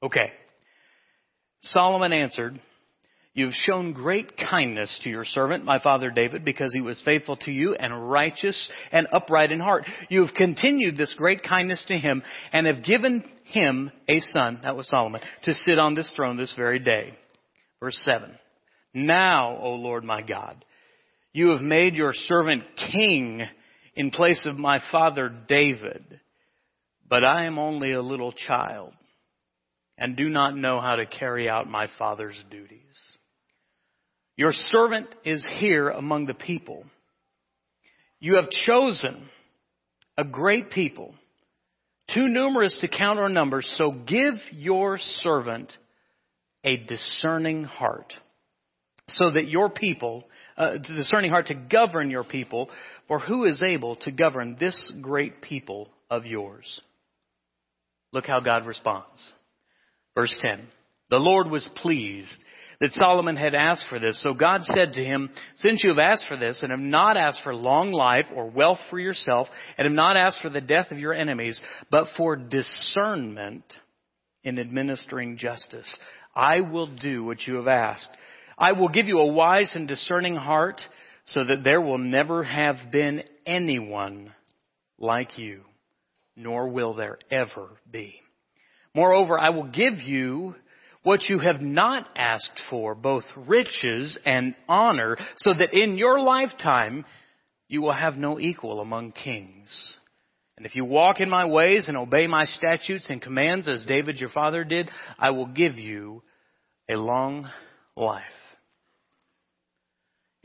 Okay. 0.02 0.33
Solomon 1.62 2.12
answered, 2.12 2.61
You've 3.35 3.55
shown 3.55 3.92
great 3.92 4.33
kindness 4.38 4.98
to 5.02 5.11
your 5.11 5.26
servant, 5.26 5.64
my 5.64 5.79
father 5.79 6.11
David, 6.11 6.44
because 6.44 6.72
he 6.72 6.81
was 6.81 7.02
faithful 7.05 7.37
to 7.38 7.52
you 7.52 7.74
and 7.74 8.11
righteous 8.11 8.70
and 8.92 9.07
upright 9.12 9.52
in 9.52 9.61
heart. 9.61 9.85
You 10.09 10.24
have 10.24 10.35
continued 10.35 10.96
this 10.96 11.14
great 11.18 11.42
kindness 11.42 11.85
to 11.88 11.98
him 11.98 12.22
and 12.52 12.66
have 12.66 12.83
given 12.83 13.24
him 13.44 13.92
a 14.09 14.20
son, 14.20 14.61
that 14.62 14.74
was 14.74 14.88
Solomon, 14.88 15.20
to 15.42 15.52
sit 15.52 15.79
on 15.79 15.94
this 15.94 16.11
throne 16.16 16.38
this 16.38 16.55
very 16.57 16.79
day. 16.79 17.12
Verse 17.79 18.00
7. 18.05 18.31
Now, 18.96 19.59
O 19.59 19.74
Lord 19.74 20.04
my 20.04 20.22
God, 20.22 20.64
you 21.35 21.48
have 21.50 21.61
made 21.61 21.96
your 21.96 22.14
servant 22.14 22.62
king 22.90 23.42
in 23.94 24.11
place 24.11 24.46
of 24.46 24.56
my 24.56 24.80
father 24.90 25.30
David, 25.46 26.18
but 27.06 27.22
I 27.22 27.44
am 27.44 27.59
only 27.59 27.92
a 27.92 28.00
little 28.00 28.32
child 28.32 28.94
and 29.98 30.16
do 30.16 30.30
not 30.30 30.56
know 30.56 30.80
how 30.80 30.96
to 30.96 31.04
carry 31.04 31.46
out 31.46 31.68
my 31.68 31.88
father's 31.98 32.42
duties. 32.50 32.80
Your 34.35 34.52
servant 34.52 35.09
is 35.26 35.46
here 35.59 35.90
among 35.90 36.24
the 36.24 36.32
people. 36.32 36.87
You 38.18 38.37
have 38.37 38.48
chosen 38.48 39.28
a 40.16 40.24
great 40.24 40.70
people, 40.70 41.14
too 42.14 42.28
numerous 42.28 42.78
to 42.80 42.88
count 42.88 43.18
our 43.18 43.28
numbers, 43.28 43.70
so 43.76 43.90
give 43.90 44.37
your 44.52 44.96
servant 44.96 45.70
a 46.64 46.78
discerning 46.78 47.64
heart 47.64 48.14
so 49.08 49.30
that 49.30 49.48
your 49.48 49.70
people, 49.70 50.24
uh, 50.56 50.78
discerning 50.78 51.30
heart 51.30 51.46
to 51.46 51.54
govern 51.54 52.10
your 52.10 52.24
people, 52.24 52.68
for 53.08 53.18
who 53.18 53.44
is 53.44 53.62
able 53.62 53.96
to 53.96 54.10
govern 54.10 54.56
this 54.58 54.92
great 55.02 55.40
people 55.40 55.88
of 56.10 56.26
yours? 56.26 56.80
Look 58.12 58.26
how 58.26 58.40
God 58.40 58.66
responds. 58.66 59.34
Verse 60.14 60.36
10. 60.40 60.66
The 61.10 61.18
Lord 61.18 61.50
was 61.50 61.68
pleased 61.76 62.44
that 62.80 62.92
Solomon 62.92 63.36
had 63.36 63.54
asked 63.54 63.86
for 63.88 63.98
this. 63.98 64.22
So 64.22 64.34
God 64.34 64.62
said 64.64 64.94
to 64.94 65.04
him, 65.04 65.30
Since 65.56 65.82
you 65.82 65.90
have 65.90 65.98
asked 65.98 66.26
for 66.28 66.36
this, 66.36 66.62
and 66.62 66.70
have 66.70 66.80
not 66.80 67.16
asked 67.16 67.40
for 67.42 67.54
long 67.54 67.92
life 67.92 68.26
or 68.34 68.50
wealth 68.50 68.78
for 68.90 68.98
yourself, 68.98 69.48
and 69.78 69.86
have 69.86 69.94
not 69.94 70.16
asked 70.16 70.40
for 70.42 70.50
the 70.50 70.60
death 70.60 70.90
of 70.90 70.98
your 70.98 71.14
enemies, 71.14 71.62
but 71.90 72.06
for 72.16 72.36
discernment 72.36 73.64
in 74.42 74.58
administering 74.58 75.38
justice, 75.38 75.94
I 76.34 76.60
will 76.60 76.86
do 76.86 77.24
what 77.24 77.46
you 77.46 77.54
have 77.54 77.68
asked. 77.68 78.10
I 78.58 78.72
will 78.72 78.88
give 78.88 79.06
you 79.06 79.18
a 79.18 79.32
wise 79.32 79.72
and 79.74 79.86
discerning 79.86 80.36
heart 80.36 80.80
so 81.24 81.44
that 81.44 81.64
there 81.64 81.80
will 81.80 81.98
never 81.98 82.42
have 82.42 82.76
been 82.90 83.22
anyone 83.44 84.32
like 84.98 85.38
you, 85.38 85.62
nor 86.36 86.68
will 86.68 86.94
there 86.94 87.18
ever 87.30 87.68
be. 87.90 88.20
Moreover, 88.94 89.38
I 89.38 89.50
will 89.50 89.68
give 89.68 89.98
you 89.98 90.54
what 91.02 91.28
you 91.28 91.38
have 91.38 91.60
not 91.60 92.08
asked 92.16 92.60
for, 92.70 92.94
both 92.94 93.24
riches 93.36 94.18
and 94.24 94.54
honor, 94.68 95.16
so 95.36 95.52
that 95.52 95.72
in 95.72 95.98
your 95.98 96.20
lifetime 96.20 97.04
you 97.68 97.82
will 97.82 97.92
have 97.92 98.16
no 98.16 98.40
equal 98.40 98.80
among 98.80 99.12
kings. 99.12 99.94
And 100.56 100.64
if 100.64 100.74
you 100.74 100.84
walk 100.84 101.20
in 101.20 101.28
my 101.28 101.44
ways 101.44 101.88
and 101.88 101.96
obey 101.96 102.26
my 102.26 102.44
statutes 102.46 103.10
and 103.10 103.20
commands 103.20 103.68
as 103.68 103.84
David 103.86 104.16
your 104.18 104.30
father 104.30 104.64
did, 104.64 104.90
I 105.18 105.30
will 105.30 105.46
give 105.46 105.76
you 105.76 106.22
a 106.88 106.94
long 106.94 107.50
life. 107.96 108.22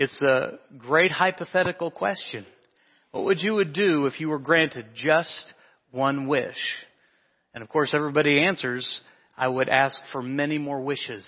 It's 0.01 0.21
a 0.23 0.57
great 0.79 1.11
hypothetical 1.11 1.91
question. 1.91 2.43
What 3.11 3.25
would 3.25 3.39
you 3.39 3.53
would 3.53 3.71
do 3.71 4.07
if 4.07 4.19
you 4.19 4.29
were 4.29 4.39
granted 4.39 4.87
just 4.95 5.53
one 5.91 6.25
wish? 6.25 6.57
And 7.53 7.61
of 7.61 7.69
course 7.69 7.91
everybody 7.93 8.43
answers, 8.43 9.01
I 9.37 9.47
would 9.47 9.69
ask 9.69 10.01
for 10.11 10.23
many 10.23 10.57
more 10.57 10.81
wishes. 10.81 11.23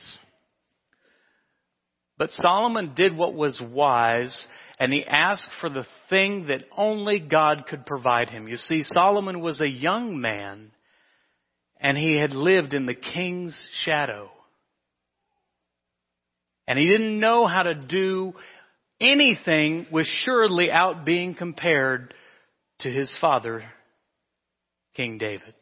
But 2.17 2.31
Solomon 2.31 2.95
did 2.95 3.15
what 3.15 3.35
was 3.35 3.61
wise 3.61 4.47
and 4.79 4.91
he 4.91 5.05
asked 5.05 5.51
for 5.61 5.69
the 5.69 5.85
thing 6.09 6.47
that 6.47 6.63
only 6.75 7.19
God 7.19 7.65
could 7.67 7.85
provide 7.85 8.29
him. 8.29 8.47
You 8.47 8.57
see, 8.57 8.81
Solomon 8.81 9.39
was 9.39 9.61
a 9.61 9.69
young 9.69 10.19
man 10.19 10.71
and 11.79 11.95
he 11.95 12.17
had 12.17 12.31
lived 12.31 12.73
in 12.73 12.87
the 12.87 12.95
king's 12.95 13.69
shadow. 13.83 14.31
And 16.67 16.79
he 16.79 16.87
didn't 16.87 17.19
know 17.19 17.45
how 17.45 17.63
to 17.63 17.75
do 17.75 18.33
anything 19.03 19.87
was 19.91 20.07
surely 20.25 20.71
out 20.71 21.05
being 21.05 21.35
compared 21.35 22.13
to 22.79 22.89
his 22.89 23.15
father, 23.19 23.63
King 24.95 25.17
David. 25.17 25.53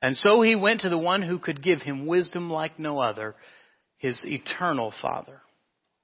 And 0.00 0.16
so 0.16 0.42
he 0.42 0.54
went 0.54 0.80
to 0.80 0.88
the 0.88 0.98
one 0.98 1.22
who 1.22 1.38
could 1.38 1.62
give 1.62 1.80
him 1.80 2.06
wisdom 2.06 2.50
like 2.50 2.78
no 2.78 2.98
other, 2.98 3.34
his 3.98 4.22
eternal 4.24 4.92
father, 5.00 5.40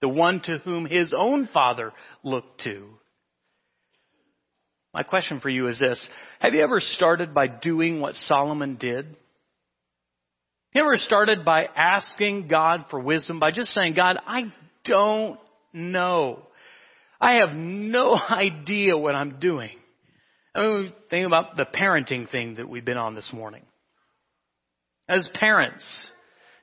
the 0.00 0.08
one 0.08 0.40
to 0.44 0.58
whom 0.58 0.86
his 0.86 1.14
own 1.16 1.48
father 1.52 1.92
looked 2.22 2.62
to. 2.62 2.86
My 4.92 5.02
question 5.02 5.40
for 5.40 5.48
you 5.48 5.68
is 5.68 5.78
this. 5.78 6.08
Have 6.40 6.54
you 6.54 6.62
ever 6.62 6.80
started 6.80 7.34
by 7.34 7.46
doing 7.46 8.00
what 8.00 8.14
Solomon 8.14 8.76
did? 8.76 9.04
Have 9.04 9.16
you 10.74 10.82
ever 10.82 10.96
started 10.96 11.44
by 11.44 11.66
asking 11.76 12.48
God 12.48 12.86
for 12.90 13.00
wisdom, 13.00 13.38
by 13.38 13.50
just 13.50 13.70
saying, 13.70 13.94
God, 13.94 14.16
I 14.26 14.52
don't 14.84 15.38
know. 15.72 16.42
I 17.20 17.34
have 17.34 17.54
no 17.54 18.16
idea 18.30 18.96
what 18.96 19.14
I'm 19.14 19.38
doing. 19.38 19.70
I 20.54 20.62
mean, 20.62 20.92
think 21.10 21.26
about 21.26 21.56
the 21.56 21.64
parenting 21.64 22.30
thing 22.30 22.54
that 22.56 22.68
we've 22.68 22.84
been 22.84 22.96
on 22.96 23.14
this 23.14 23.30
morning. 23.32 23.62
As 25.08 25.28
parents, 25.34 26.08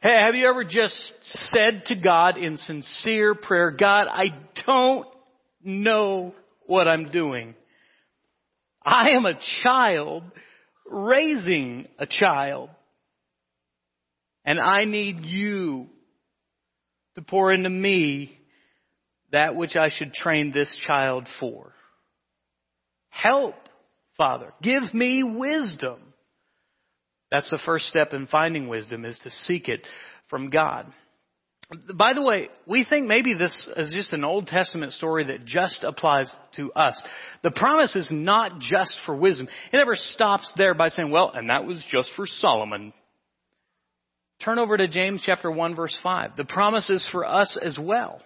hey, 0.01 0.15
have 0.25 0.35
you 0.35 0.47
ever 0.47 0.63
just 0.63 1.13
said 1.53 1.83
to 1.87 1.95
God 1.95 2.37
in 2.37 2.57
sincere 2.57 3.35
prayer, 3.35 3.71
God, 3.71 4.07
I 4.09 4.27
don't 4.65 5.07
know 5.63 6.33
what 6.65 6.87
I'm 6.87 7.09
doing. 7.09 7.55
I 8.85 9.11
am 9.11 9.25
a 9.25 9.39
child 9.63 10.23
raising 10.89 11.87
a 11.99 12.05
child. 12.05 12.69
And 14.45 14.59
I 14.59 14.85
need 14.85 15.25
you 15.25 15.87
to 17.15 17.21
pour 17.21 17.51
into 17.51 17.69
me 17.69 18.36
that 19.31 19.55
which 19.55 19.75
I 19.75 19.89
should 19.89 20.13
train 20.13 20.51
this 20.51 20.75
child 20.85 21.27
for. 21.39 21.73
Help, 23.09 23.55
Father. 24.17 24.53
Give 24.61 24.93
me 24.93 25.23
wisdom. 25.23 25.99
That's 27.31 27.49
the 27.49 27.59
first 27.65 27.85
step 27.87 28.13
in 28.13 28.27
finding 28.27 28.67
wisdom 28.67 29.05
is 29.05 29.19
to 29.23 29.29
seek 29.29 29.67
it 29.67 29.85
from 30.29 30.49
God. 30.49 30.91
By 31.93 32.13
the 32.13 32.21
way, 32.21 32.47
we 32.65 32.85
think 32.85 33.07
maybe 33.07 33.33
this 33.33 33.69
is 33.75 33.93
just 33.93 34.13
an 34.13 34.23
Old 34.23 34.47
Testament 34.47 34.93
story 34.93 35.25
that 35.25 35.43
just 35.43 35.83
applies 35.83 36.33
to 36.55 36.71
us. 36.71 37.03
The 37.43 37.51
promise 37.51 37.93
is 37.97 38.09
not 38.09 38.59
just 38.59 38.95
for 39.05 39.13
wisdom. 39.13 39.49
It 39.73 39.75
never 39.75 39.95
stops 39.95 40.53
there 40.55 40.73
by 40.73 40.87
saying, 40.87 41.11
well, 41.11 41.29
and 41.33 41.49
that 41.49 41.65
was 41.65 41.83
just 41.91 42.11
for 42.15 42.25
Solomon. 42.25 42.93
Turn 44.45 44.59
over 44.59 44.77
to 44.77 44.87
James 44.87 45.21
chapter 45.25 45.51
1 45.51 45.75
verse 45.75 45.97
5. 46.01 46.37
The 46.37 46.45
promise 46.45 46.89
is 46.89 47.07
for 47.11 47.25
us 47.25 47.57
as 47.61 47.77
well. 47.77 48.21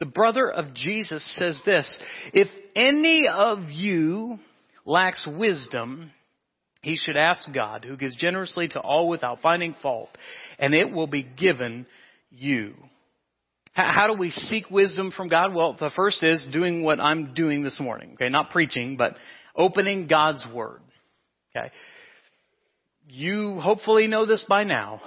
The 0.00 0.06
brother 0.06 0.50
of 0.50 0.74
Jesus 0.74 1.24
says 1.36 1.62
this, 1.64 1.98
if 2.32 2.48
any 2.74 3.28
of 3.32 3.70
you 3.70 4.38
lacks 4.84 5.26
wisdom, 5.26 6.10
he 6.82 6.96
should 6.96 7.16
ask 7.16 7.52
God, 7.54 7.84
who 7.84 7.96
gives 7.96 8.14
generously 8.16 8.68
to 8.68 8.80
all 8.80 9.08
without 9.08 9.40
finding 9.40 9.74
fault, 9.80 10.10
and 10.58 10.74
it 10.74 10.90
will 10.90 11.06
be 11.06 11.22
given 11.22 11.86
you. 12.30 12.74
How 13.72 14.06
do 14.06 14.14
we 14.14 14.30
seek 14.30 14.70
wisdom 14.70 15.10
from 15.10 15.28
God? 15.28 15.54
Well, 15.54 15.76
the 15.78 15.90
first 15.96 16.22
is 16.22 16.46
doing 16.52 16.82
what 16.82 17.00
I'm 17.00 17.34
doing 17.34 17.62
this 17.62 17.80
morning. 17.80 18.12
Okay, 18.14 18.28
not 18.28 18.50
preaching, 18.50 18.96
but 18.96 19.16
opening 19.56 20.06
God's 20.06 20.44
Word. 20.52 20.80
Okay. 21.56 21.70
You 23.08 23.60
hopefully 23.60 24.06
know 24.06 24.26
this 24.26 24.44
by 24.48 24.64
now, 24.64 25.00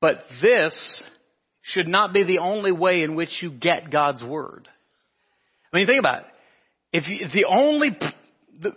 but 0.00 0.24
this 0.42 1.02
should 1.72 1.88
not 1.88 2.12
be 2.12 2.22
the 2.22 2.38
only 2.38 2.72
way 2.72 3.02
in 3.02 3.14
which 3.14 3.42
you 3.42 3.50
get 3.50 3.90
God's 3.90 4.22
Word. 4.22 4.68
I 5.72 5.76
mean, 5.76 5.86
think 5.86 5.98
about 5.98 6.20
it. 6.20 6.26
If, 6.92 7.08
you, 7.08 7.26
if 7.26 7.32
the 7.32 7.46
only 7.46 7.90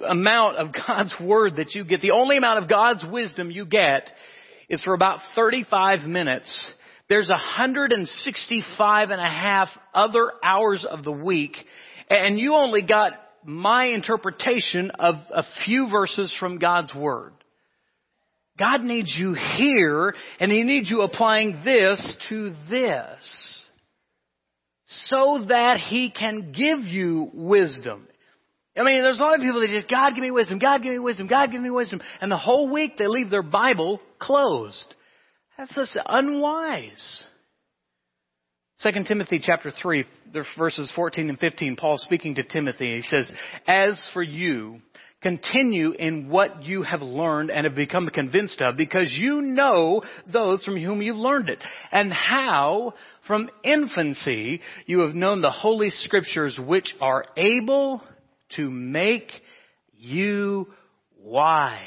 amount 0.07 0.57
of 0.57 0.69
God's 0.87 1.13
Word 1.21 1.57
that 1.57 1.75
you 1.75 1.83
get, 1.83 2.01
the 2.01 2.11
only 2.11 2.37
amount 2.37 2.63
of 2.63 2.69
God's 2.69 3.05
wisdom 3.09 3.51
you 3.51 3.65
get 3.65 4.09
is 4.69 4.81
for 4.83 4.93
about 4.93 5.19
35 5.35 6.01
minutes, 6.01 6.71
there's 7.09 7.29
165 7.29 9.09
and 9.09 9.21
a 9.21 9.23
half 9.23 9.67
other 9.93 10.31
hours 10.43 10.85
of 10.89 11.03
the 11.03 11.11
week, 11.11 11.55
and 12.09 12.39
you 12.39 12.53
only 12.53 12.81
got 12.81 13.13
my 13.43 13.85
interpretation 13.85 14.91
of 14.91 15.15
a 15.33 15.43
few 15.65 15.89
verses 15.89 16.35
from 16.39 16.59
God's 16.59 16.93
Word. 16.93 17.33
God 18.59 18.81
needs 18.83 19.15
you 19.17 19.33
here, 19.33 20.13
and 20.39 20.51
He 20.51 20.63
needs 20.63 20.91
you 20.91 21.01
applying 21.01 21.61
this 21.63 22.17
to 22.29 22.53
this. 22.69 23.65
So 24.87 25.45
that 25.47 25.77
He 25.79 26.11
can 26.11 26.51
give 26.51 26.79
you 26.79 27.31
wisdom. 27.33 28.07
I 28.77 28.83
mean, 28.83 29.01
there's 29.03 29.19
a 29.19 29.23
lot 29.23 29.35
of 29.35 29.41
people 29.41 29.61
that 29.61 29.69
just, 29.69 29.89
God 29.89 30.13
give 30.15 30.21
me 30.21 30.31
wisdom, 30.31 30.59
God 30.59 30.81
give 30.81 30.91
me 30.91 30.99
wisdom, 30.99 31.27
God 31.27 31.51
give 31.51 31.61
me 31.61 31.69
wisdom. 31.69 32.01
And 32.21 32.31
the 32.31 32.37
whole 32.37 32.71
week 32.71 32.97
they 32.97 33.07
leave 33.07 33.29
their 33.29 33.43
Bible 33.43 33.99
closed. 34.19 34.95
That's 35.57 35.75
just 35.75 35.97
unwise. 36.05 37.23
2 38.81 38.91
Timothy 39.05 39.41
chapter 39.43 39.71
3, 39.71 40.05
verses 40.57 40.89
14 40.95 41.29
and 41.29 41.37
15, 41.37 41.75
Paul 41.75 41.97
speaking 41.97 42.35
to 42.35 42.43
Timothy, 42.43 42.95
he 42.95 43.01
says, 43.01 43.29
As 43.67 44.09
for 44.13 44.23
you, 44.23 44.79
continue 45.21 45.91
in 45.91 46.29
what 46.29 46.63
you 46.63 46.83
have 46.83 47.01
learned 47.01 47.51
and 47.51 47.65
have 47.65 47.75
become 47.75 48.07
convinced 48.07 48.61
of, 48.61 48.77
because 48.77 49.11
you 49.11 49.41
know 49.41 50.01
those 50.31 50.63
from 50.63 50.81
whom 50.81 51.01
you've 51.01 51.17
learned 51.17 51.49
it, 51.49 51.59
and 51.91 52.13
how 52.13 52.93
from 53.27 53.49
infancy 53.63 54.61
you 54.85 54.99
have 55.01 55.15
known 55.15 55.41
the 55.41 55.51
holy 55.51 55.89
scriptures 55.89 56.59
which 56.65 56.95
are 57.01 57.25
able 57.35 58.01
to 58.55 58.69
make 58.69 59.29
you 59.93 60.67
wise 61.21 61.81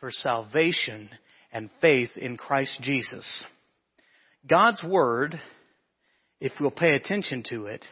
for 0.00 0.10
salvation 0.10 1.08
and 1.52 1.70
faith 1.80 2.10
in 2.16 2.36
Christ 2.36 2.78
Jesus. 2.82 3.44
God's 4.48 4.82
Word, 4.82 5.40
if 6.40 6.52
we'll 6.60 6.70
pay 6.70 6.94
attention 6.94 7.44
to 7.50 7.66
it, 7.66 7.84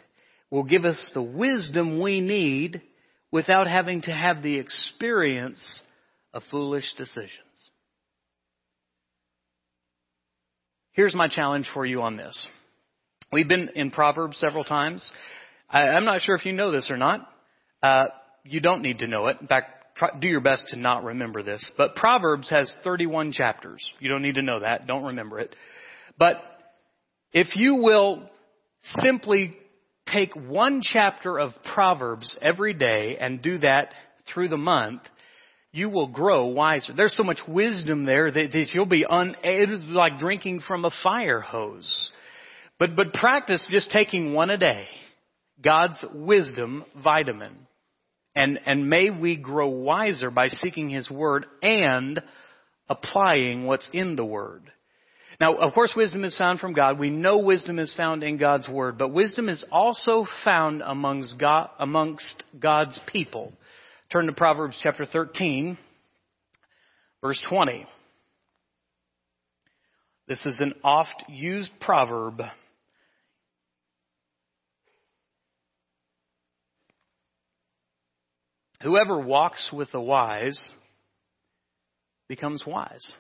will 0.51 0.65
give 0.65 0.85
us 0.85 1.11
the 1.15 1.23
wisdom 1.23 2.01
we 2.01 2.21
need 2.21 2.83
without 3.37 3.67
having 3.67 4.01
to 4.01 4.11
have 4.11 4.43
the 4.43 4.57
experience 4.57 5.83
of 6.33 6.43
foolish 6.51 6.95
decisions. 6.97 7.31
Here's 10.93 11.15
my 11.15 11.29
challenge 11.29 11.69
for 11.75 11.85
you 11.85 12.01
on 12.01 12.17
this. 12.17 12.47
We've 13.31 13.47
been 13.47 13.69
in 13.75 13.91
Proverbs 13.91 14.39
several 14.39 14.65
times. 14.65 15.13
I, 15.69 15.99
am 15.99 16.07
not 16.07 16.23
sure 16.23 16.35
if 16.35 16.47
you 16.47 16.55
know 16.55 16.73
this 16.73 16.91
or 16.91 16.97
not. 16.97 17.31
Uh, 17.83 18.07
you 18.43 18.61
don't 18.61 18.81
need 18.81 19.01
to 19.01 19.07
know 19.07 19.27
it. 19.27 19.37
In 19.39 19.47
fact, 19.47 19.99
try, 19.99 20.19
do 20.19 20.29
your 20.29 20.41
best 20.41 20.69
to 20.71 20.77
not 20.77 21.05
remember 21.05 21.43
this. 21.43 21.71
But 21.77 21.95
Proverbs 21.95 22.49
has 22.49 22.75
31 22.85 23.33
chapters. 23.33 23.85
You 24.01 24.09
don't 24.09 24.23
need 24.23 24.37
to 24.37 24.43
know 24.43 24.61
that. 24.61 24.87
Don't 24.87 25.05
remember 25.05 25.41
it. 25.41 25.55
But 26.19 26.37
if 27.35 27.55
you 27.55 27.75
will 27.75 28.31
simply 28.83 29.59
take 30.13 30.35
one 30.35 30.81
chapter 30.83 31.39
of 31.39 31.53
Proverbs 31.75 32.39
every 32.43 32.75
day 32.75 33.17
and 33.21 33.43
do 33.43 33.59
that 33.59 33.93
through 34.33 34.49
the 34.49 34.57
month, 34.57 35.03
you 35.73 35.91
will 35.91 36.07
grow 36.07 36.47
wiser. 36.47 36.93
There's 36.97 37.17
so 37.17 37.23
much 37.23 37.41
wisdom 37.47 38.05
there 38.05 38.31
that, 38.31 38.53
that 38.53 38.69
you'll 38.73 38.87
be 38.87 39.05
un, 39.05 39.37
it 39.43 39.71
is 39.71 39.83
like 39.89 40.19
drinking 40.19 40.61
from 40.67 40.85
a 40.85 40.91
fire 41.03 41.41
hose. 41.41 42.11
But, 42.79 42.97
but 42.97 43.13
practice 43.13 43.67
just 43.71 43.91
taking 43.91 44.33
one 44.33 44.51
a 44.51 44.57
day. 44.57 44.87
God's 45.63 46.05
wisdom 46.15 46.85
vitamin. 47.03 47.67
And, 48.35 48.59
and 48.67 48.89
may 48.89 49.11
we 49.11 49.37
grow 49.37 49.69
wiser 49.69 50.31
by 50.31 50.49
seeking 50.49 50.91
His 50.91 51.11
Word 51.11 51.47
and 51.63 52.21
applying 52.89 53.65
what's 53.65 53.89
in 53.93 54.17
the 54.17 54.25
Word. 54.25 54.63
Now, 55.41 55.57
of 55.57 55.75
course, 55.75 55.93
wisdom 55.95 56.25
is 56.25 56.37
found 56.37 56.61
from 56.61 56.73
God. 56.73 56.99
We 56.99 57.11
know 57.11 57.39
wisdom 57.39 57.79
is 57.79 57.95
found 57.95 58.23
in 58.23 58.39
God's 58.39 58.69
Word, 58.69 58.97
but 58.97 59.13
wisdom 59.13 59.49
is 59.49 59.65
also 59.71 60.27
found 60.45 60.83
amongst, 60.83 61.39
God, 61.39 61.71
amongst 61.79 62.43
God's 62.59 62.99
people. 63.07 63.53
Turn 64.11 64.27
to 64.27 64.33
Proverbs 64.33 64.79
chapter 64.83 65.05
13, 65.05 65.77
verse 67.21 67.43
20. 67.49 67.87
This 70.29 70.45
is 70.47 70.59
an 70.61 70.75
oft 70.83 71.25
used 71.29 71.71
proverb 71.81 72.41
Whoever 78.83 79.19
walks 79.19 79.71
with 79.73 79.91
the 79.93 80.01
wise 80.01 80.71
becomes 82.29 82.65
wise, 82.67 83.15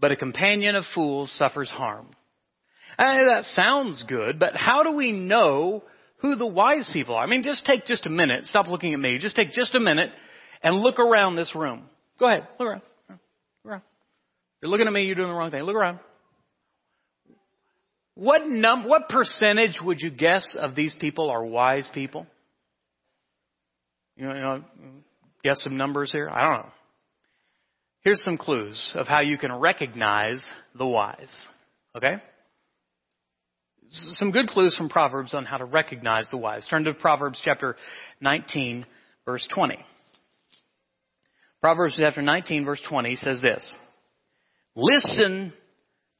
but 0.00 0.12
a 0.12 0.16
companion 0.16 0.74
of 0.74 0.84
fools 0.94 1.32
suffers 1.36 1.70
harm. 1.70 2.08
And 2.98 3.28
that 3.28 3.44
sounds 3.44 4.04
good, 4.08 4.38
but 4.38 4.54
how 4.54 4.82
do 4.82 4.92
we 4.92 5.12
know 5.12 5.82
who 6.18 6.36
the 6.36 6.46
wise 6.46 6.88
people 6.92 7.14
are? 7.14 7.22
I 7.22 7.26
mean, 7.26 7.42
just 7.42 7.66
take 7.66 7.84
just 7.84 8.06
a 8.06 8.10
minute. 8.10 8.44
Stop 8.44 8.68
looking 8.68 8.94
at 8.94 9.00
me. 9.00 9.18
Just 9.18 9.36
take 9.36 9.50
just 9.50 9.74
a 9.74 9.80
minute 9.80 10.10
and 10.62 10.80
look 10.80 10.98
around 10.98 11.36
this 11.36 11.54
room. 11.54 11.82
Go 12.18 12.26
ahead. 12.26 12.46
Look 12.58 12.68
around. 12.68 12.82
Look 13.10 13.18
around. 13.66 13.82
You're 14.62 14.70
looking 14.70 14.86
at 14.86 14.92
me. 14.92 15.04
You're 15.04 15.14
doing 15.14 15.28
the 15.28 15.34
wrong 15.34 15.50
thing. 15.50 15.62
Look 15.62 15.76
around. 15.76 15.98
What 18.14 18.46
num, 18.46 18.88
what 18.88 19.10
percentage 19.10 19.78
would 19.84 20.00
you 20.00 20.10
guess 20.10 20.56
of 20.58 20.74
these 20.74 20.96
people 20.98 21.28
are 21.28 21.44
wise 21.44 21.88
people? 21.92 22.26
You 24.16 24.26
know, 24.26 24.34
you 24.34 24.40
know, 24.40 24.64
guess 25.44 25.62
some 25.62 25.76
numbers 25.76 26.12
here? 26.12 26.30
I 26.30 26.40
don't 26.40 26.64
know. 26.64 26.72
Here's 28.06 28.22
some 28.22 28.38
clues 28.38 28.92
of 28.94 29.08
how 29.08 29.18
you 29.18 29.36
can 29.36 29.52
recognize 29.52 30.40
the 30.78 30.86
wise. 30.86 31.48
Okay? 31.96 32.22
Some 33.90 34.30
good 34.30 34.46
clues 34.46 34.76
from 34.76 34.88
Proverbs 34.88 35.34
on 35.34 35.44
how 35.44 35.56
to 35.56 35.64
recognize 35.64 36.28
the 36.30 36.36
wise. 36.36 36.68
Turn 36.70 36.84
to 36.84 36.94
Proverbs 36.94 37.42
chapter 37.44 37.74
19, 38.20 38.86
verse 39.24 39.44
20. 39.52 39.84
Proverbs 41.60 41.96
chapter 41.98 42.22
19, 42.22 42.64
verse 42.64 42.80
20 42.88 43.16
says 43.16 43.42
this 43.42 43.76
Listen 44.76 45.52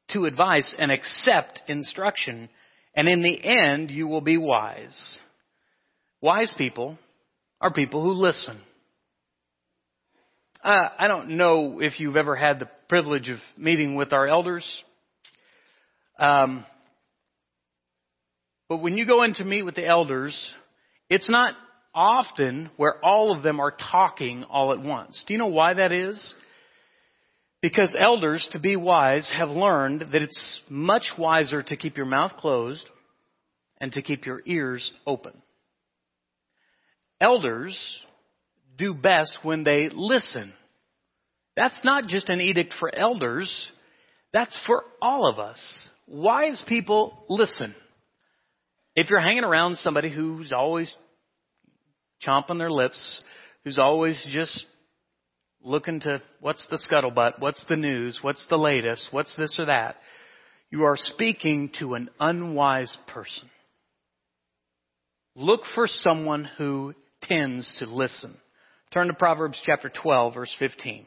to 0.09 0.25
advice 0.25 0.75
and 0.77 0.91
accept 0.91 1.63
instruction, 1.69 2.49
and 2.97 3.09
in 3.09 3.23
the 3.23 3.39
end 3.45 3.93
you 3.93 4.09
will 4.09 4.23
be 4.23 4.39
wise. 4.39 5.21
Wise 6.21 6.53
people 6.59 6.99
are 7.61 7.73
people 7.73 8.03
who 8.03 8.11
listen. 8.11 8.61
Uh, 10.63 10.89
I 10.99 11.07
don't 11.09 11.31
know 11.31 11.81
if 11.81 12.01
you've 12.01 12.17
ever 12.17 12.35
had 12.35 12.59
the 12.59 12.69
privilege 12.89 13.29
of 13.29 13.39
meeting 13.57 13.95
with 13.95 14.13
our 14.13 14.27
elders. 14.27 14.67
Um, 16.19 16.65
but 18.69 18.79
when 18.79 18.97
you 18.97 19.07
go 19.07 19.23
in 19.23 19.35
to 19.35 19.45
meet 19.45 19.63
with 19.63 19.75
the 19.75 19.87
elders, 19.87 20.55
it's 21.09 21.31
not 21.31 21.55
often 21.95 22.71
where 22.77 23.05
all 23.05 23.37
of 23.37 23.43
them 23.43 23.61
are 23.61 23.71
talking 23.71 24.45
all 24.45 24.73
at 24.73 24.81
once. 24.81 25.23
Do 25.27 25.35
you 25.35 25.39
know 25.39 25.47
why 25.47 25.75
that 25.75 25.93
is? 25.93 26.35
Because 27.63 27.97
elders, 27.99 28.47
to 28.53 28.59
be 28.59 28.77
wise, 28.77 29.33
have 29.37 29.51
learned 29.51 30.01
that 30.13 30.23
it's 30.23 30.61
much 30.69 31.05
wiser 31.19 31.63
to 31.63 31.77
keep 31.77 31.97
your 31.97 32.07
mouth 32.07 32.33
closed 32.39 32.85
and 33.81 33.93
to 33.93 34.03
keep 34.03 34.27
your 34.27 34.43
ears 34.47 34.93
open. 35.07 35.33
Elders 37.21 37.79
do 38.77 38.95
best 38.95 39.39
when 39.43 39.65
they 39.65 39.89
listen. 39.93 40.53
That's 41.57 41.81
not 41.85 42.07
just 42.07 42.29
an 42.29 42.41
edict 42.41 42.75
for 42.79 42.95
elders, 42.95 43.71
that's 44.33 44.59
for 44.67 44.85
all 45.01 45.29
of 45.29 45.39
us. 45.39 45.59
Wise 46.07 46.63
people 46.69 47.25
listen. 47.29 47.75
If 48.95 49.11
you're 49.11 49.21
hanging 49.21 49.45
around 49.45 49.77
somebody 49.79 50.11
who's 50.11 50.53
always 50.53 50.95
chomping 52.27 52.59
their 52.59 52.71
lips, 52.71 53.23
who's 53.65 53.79
always 53.79 54.23
just 54.31 54.67
looking 55.63 56.01
to 56.01 56.23
what's 56.41 56.67
the 56.71 56.79
scuttlebutt, 56.79 57.41
what's 57.41 57.65
the 57.69 57.77
news, 57.77 58.19
what's 58.23 58.47
the 58.49 58.57
latest, 58.57 59.09
what's 59.11 59.37
this 59.37 59.57
or 59.59 59.67
that, 59.67 59.97
you 60.71 60.85
are 60.85 60.97
speaking 60.97 61.71
to 61.79 61.95
an 61.95 62.09
unwise 62.21 62.97
person. 63.09 63.51
Look 65.35 65.63
for 65.75 65.87
someone 65.87 66.49
who 66.57 66.95
tends 67.23 67.77
to 67.79 67.87
listen. 67.87 68.37
Turn 68.97 69.09
to 69.09 69.13
Proverbs 69.13 69.61
chapter 69.63 69.91
12, 69.91 70.33
verse 70.33 70.57
15. 70.59 71.05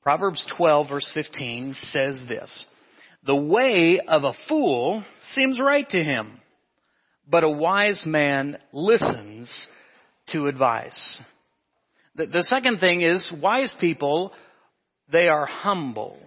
Proverbs 0.00 0.46
12, 0.56 0.88
verse 0.88 1.10
15 1.14 1.74
says 1.82 2.24
this 2.28 2.64
The 3.26 3.34
way 3.34 3.98
of 4.06 4.22
a 4.22 4.34
fool 4.48 5.02
seems 5.32 5.60
right 5.60 5.88
to 5.88 6.00
him, 6.00 6.38
but 7.28 7.42
a 7.42 7.50
wise 7.50 8.04
man 8.06 8.56
listens 8.72 9.66
to 10.28 10.46
advice. 10.46 11.20
The, 12.14 12.26
the 12.26 12.44
second 12.44 12.78
thing 12.78 13.02
is 13.02 13.34
wise 13.42 13.74
people, 13.80 14.30
they 15.10 15.26
are 15.26 15.46
humble. 15.46 16.20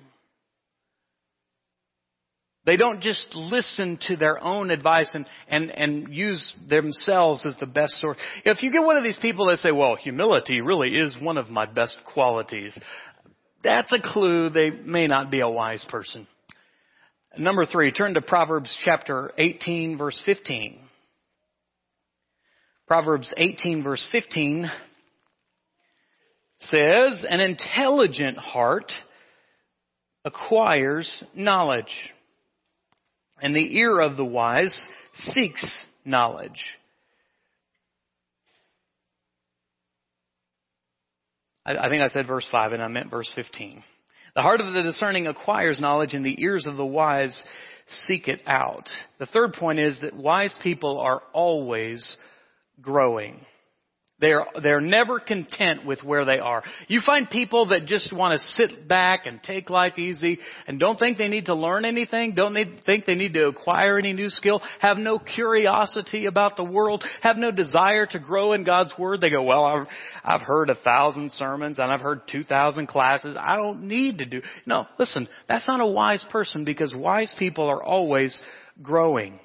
They 2.66 2.78
don't 2.78 3.02
just 3.02 3.36
listen 3.36 4.00
to 4.08 4.16
their 4.16 4.44
own 4.44 4.72
advice 4.72 5.12
and, 5.14 5.26
and, 5.48 5.70
and 5.70 6.14
use 6.14 6.56
themselves 6.68 7.46
as 7.46 7.56
the 7.60 7.68
best 7.68 7.94
source. 8.02 8.18
If 8.44 8.64
you 8.64 8.72
get 8.72 8.84
one 8.84 8.98
of 8.98 9.04
these 9.04 9.20
people 9.22 9.48
that 9.48 9.58
say, 9.58 9.72
well, 9.72 9.96
humility 9.96 10.62
really 10.62 10.96
is 10.96 11.16
one 11.22 11.38
of 11.38 11.50
my 11.50 11.68
best 11.68 11.98
qualities, 12.12 12.78
that's 13.64 13.92
a 13.94 14.02
clue 14.02 14.50
they 14.50 14.72
may 14.72 15.06
not 15.06 15.30
be 15.30 15.42
a 15.42 15.50
wise 15.50 15.86
person. 15.90 16.28
Number 17.38 17.66
three, 17.66 17.92
turn 17.92 18.16
to 18.16 18.22
Proverbs 18.22 18.76
chapter 18.84 19.32
18 19.38 19.98
verse 19.98 20.22
15. 20.26 20.80
Proverbs 22.88 23.34
18 23.38 23.84
verse 23.84 24.08
15 24.12 24.72
says, 26.62 27.26
an 27.30 27.42
intelligent 27.42 28.38
heart 28.38 28.92
acquires 30.24 31.24
knowledge 31.36 32.14
and 33.42 33.56
the 33.56 33.78
ear 33.78 34.00
of 34.00 34.18
the 34.18 34.26
wise 34.26 34.88
seeks 35.14 35.86
knowledge. 36.04 36.62
I, 41.66 41.90
think 41.90 42.04
I 42.04 42.10
said 42.10 42.28
verse 42.28 42.48
5 42.52 42.74
and 42.74 42.84
I 42.84 42.88
meant 42.88 43.10
verse 43.10 43.32
15. 43.36 43.84
The 44.36 44.42
heart 44.42 44.62
of 44.62 44.74
the 44.74 44.84
discerning 44.84 45.28
acquires 45.28 45.80
knowledge 45.80 46.14
and 46.14 46.24
the 46.24 46.42
ears 46.44 46.66
of 46.68 46.78
the 46.78 46.86
wise 46.86 47.44
seek 47.88 48.28
it 48.28 48.42
out. 48.46 48.88
The 49.18 49.26
third 49.26 49.54
point 49.54 49.80
is 49.80 50.00
that 50.02 50.16
wise 50.16 50.58
people 50.62 51.00
are 51.00 51.24
always 51.34 52.18
growing. 52.82 53.46
They're, 54.20 54.46
they're 54.64 54.80
never 54.80 55.20
content 55.20 55.86
with 55.86 56.02
where 56.02 56.24
they 56.24 56.40
are. 56.40 56.64
You 56.88 57.02
find 57.06 57.30
people 57.30 57.68
that 57.68 57.86
just 57.86 58.16
want 58.16 58.32
to 58.32 58.40
sit 58.40 58.88
back 58.88 59.26
and 59.26 59.44
take 59.44 59.70
life 59.70 59.98
easy 59.98 60.40
and 60.68 60.80
don't 60.80 60.98
think 60.98 61.18
they 61.18 61.28
need 61.28 61.48
to 61.48 61.54
learn 61.54 61.86
anything, 61.86 62.34
don't 62.34 62.54
need, 62.54 62.84
think 62.86 63.06
they 63.06 63.16
need 63.16 63.34
to 63.34 63.48
acquire 63.48 63.98
any 63.98 64.14
new 64.14 64.30
skill, 64.30 64.62
have 64.80 64.96
no 64.98 65.20
curiosity 65.20 66.28
about 66.28 66.56
the 66.56 66.64
world, 66.64 67.04
have 67.24 67.36
no 67.36 67.52
desire 67.52 68.06
to 68.06 68.20
grow 68.20 68.54
in 68.54 68.64
God's 68.64 68.94
Word. 68.98 69.20
They 69.20 69.30
go, 69.30 69.44
well, 69.44 69.66
I've, 69.66 69.88
I've 70.24 70.48
heard 70.48 70.70
a 70.70 70.76
thousand 70.76 71.34
sermons 71.34 71.78
and 71.78 71.92
I've 71.92 72.00
heard 72.00 72.22
two 72.32 72.46
thousand 72.46 72.88
classes. 72.88 73.36
I 73.38 73.58
don't 73.58 73.86
need 73.86 74.20
to 74.20 74.26
do. 74.26 74.42
No, 74.66 74.86
listen, 74.98 75.28
that's 75.50 75.68
not 75.68 75.82
a 75.82 75.88
wise 75.88 76.26
person 76.32 76.64
because 76.64 76.96
wise 76.96 77.36
people 77.38 77.68
are 77.68 77.84
always 77.84 78.42
growing. 78.82 79.42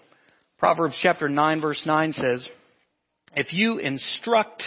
Proverbs 0.58 0.96
chapter 1.02 1.28
9 1.28 1.60
verse 1.60 1.82
9 1.84 2.12
says, 2.12 2.48
if 3.34 3.52
you 3.52 3.78
instruct 3.78 4.64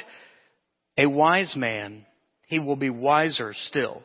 a 0.97 1.05
wise 1.05 1.55
man, 1.55 2.05
he 2.47 2.59
will 2.59 2.75
be 2.75 2.89
wiser 2.89 3.53
still. 3.53 4.03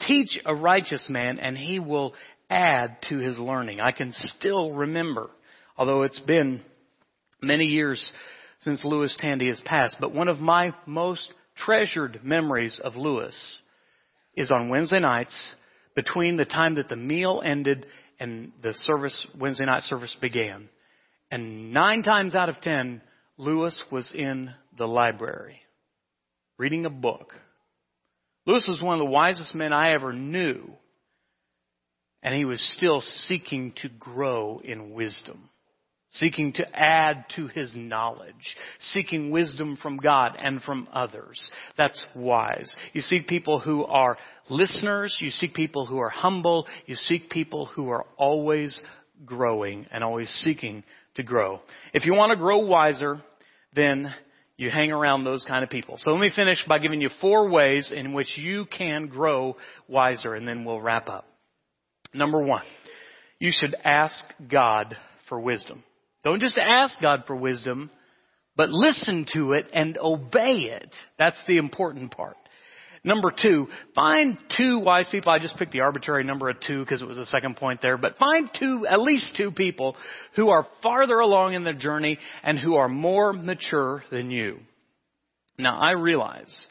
Teach 0.00 0.38
a 0.46 0.54
righteous 0.54 1.08
man 1.10 1.38
and 1.38 1.56
he 1.56 1.78
will 1.78 2.14
add 2.48 2.96
to 3.08 3.18
his 3.18 3.38
learning. 3.38 3.80
I 3.80 3.92
can 3.92 4.12
still 4.12 4.72
remember, 4.72 5.30
although 5.76 6.02
it's 6.02 6.18
been 6.18 6.62
many 7.42 7.66
years 7.66 8.12
since 8.60 8.84
Lewis 8.84 9.16
Tandy 9.18 9.48
has 9.48 9.60
passed, 9.64 9.96
but 10.00 10.14
one 10.14 10.28
of 10.28 10.38
my 10.38 10.74
most 10.86 11.32
treasured 11.56 12.20
memories 12.22 12.80
of 12.82 12.96
Lewis 12.96 13.34
is 14.34 14.50
on 14.50 14.68
Wednesday 14.68 15.00
nights 15.00 15.54
between 15.94 16.36
the 16.36 16.44
time 16.44 16.76
that 16.76 16.88
the 16.88 16.96
meal 16.96 17.42
ended 17.44 17.86
and 18.18 18.52
the 18.62 18.72
service, 18.74 19.26
Wednesday 19.38 19.64
night 19.64 19.82
service 19.82 20.16
began. 20.20 20.68
And 21.30 21.72
nine 21.72 22.02
times 22.02 22.34
out 22.34 22.48
of 22.48 22.60
ten, 22.60 23.00
Lewis 23.40 23.82
was 23.90 24.12
in 24.14 24.50
the 24.76 24.86
library 24.86 25.62
reading 26.58 26.84
a 26.84 26.90
book. 26.90 27.32
Lewis 28.44 28.66
was 28.68 28.82
one 28.82 29.00
of 29.00 29.06
the 29.06 29.10
wisest 29.10 29.54
men 29.54 29.72
I 29.72 29.94
ever 29.94 30.12
knew, 30.12 30.70
and 32.22 32.34
he 32.34 32.44
was 32.44 32.60
still 32.76 33.00
seeking 33.00 33.72
to 33.76 33.88
grow 33.88 34.60
in 34.62 34.92
wisdom, 34.92 35.48
seeking 36.10 36.52
to 36.52 36.66
add 36.78 37.24
to 37.36 37.46
his 37.46 37.72
knowledge, 37.74 38.58
seeking 38.92 39.30
wisdom 39.30 39.78
from 39.82 39.96
God 39.96 40.36
and 40.38 40.60
from 40.60 40.86
others. 40.92 41.50
That's 41.78 42.04
wise. 42.14 42.76
You 42.92 43.00
seek 43.00 43.26
people 43.26 43.58
who 43.58 43.86
are 43.86 44.18
listeners, 44.50 45.16
you 45.18 45.30
seek 45.30 45.54
people 45.54 45.86
who 45.86 45.98
are 45.98 46.10
humble, 46.10 46.66
you 46.84 46.94
seek 46.94 47.30
people 47.30 47.64
who 47.64 47.88
are 47.88 48.04
always 48.18 48.82
growing 49.24 49.86
and 49.90 50.04
always 50.04 50.28
seeking 50.28 50.84
to 51.14 51.22
grow. 51.22 51.60
If 51.94 52.04
you 52.04 52.12
want 52.12 52.32
to 52.32 52.36
grow 52.36 52.58
wiser, 52.66 53.22
then 53.74 54.12
you 54.56 54.70
hang 54.70 54.92
around 54.92 55.24
those 55.24 55.44
kind 55.48 55.64
of 55.64 55.70
people. 55.70 55.94
So 55.98 56.10
let 56.10 56.20
me 56.20 56.30
finish 56.34 56.64
by 56.68 56.78
giving 56.78 57.00
you 57.00 57.08
four 57.20 57.48
ways 57.48 57.92
in 57.94 58.12
which 58.12 58.36
you 58.36 58.66
can 58.66 59.06
grow 59.06 59.56
wiser 59.88 60.34
and 60.34 60.46
then 60.46 60.64
we'll 60.64 60.80
wrap 60.80 61.08
up. 61.08 61.26
Number 62.12 62.42
one, 62.42 62.64
you 63.38 63.50
should 63.52 63.74
ask 63.84 64.22
God 64.50 64.96
for 65.28 65.40
wisdom. 65.40 65.82
Don't 66.24 66.40
just 66.40 66.58
ask 66.58 67.00
God 67.00 67.24
for 67.26 67.34
wisdom, 67.34 67.90
but 68.56 68.68
listen 68.68 69.24
to 69.32 69.52
it 69.52 69.66
and 69.72 69.96
obey 69.96 70.68
it. 70.70 70.94
That's 71.18 71.42
the 71.46 71.56
important 71.56 72.10
part. 72.10 72.36
Number 73.02 73.32
two, 73.32 73.68
find 73.94 74.36
two 74.56 74.78
wise 74.78 75.08
people. 75.10 75.32
I 75.32 75.38
just 75.38 75.56
picked 75.56 75.72
the 75.72 75.80
arbitrary 75.80 76.22
number 76.22 76.50
of 76.50 76.56
two 76.60 76.80
because 76.80 77.00
it 77.00 77.08
was 77.08 77.16
the 77.16 77.26
second 77.26 77.56
point 77.56 77.80
there, 77.80 77.96
but 77.96 78.18
find 78.18 78.50
two, 78.58 78.86
at 78.88 79.00
least 79.00 79.34
two 79.36 79.50
people 79.50 79.96
who 80.36 80.50
are 80.50 80.66
farther 80.82 81.18
along 81.18 81.54
in 81.54 81.64
the 81.64 81.72
journey 81.72 82.18
and 82.42 82.58
who 82.58 82.74
are 82.74 82.88
more 82.88 83.32
mature 83.32 84.04
than 84.10 84.30
you. 84.30 84.58
Now 85.58 85.78
I 85.78 85.92
realize 85.92 86.66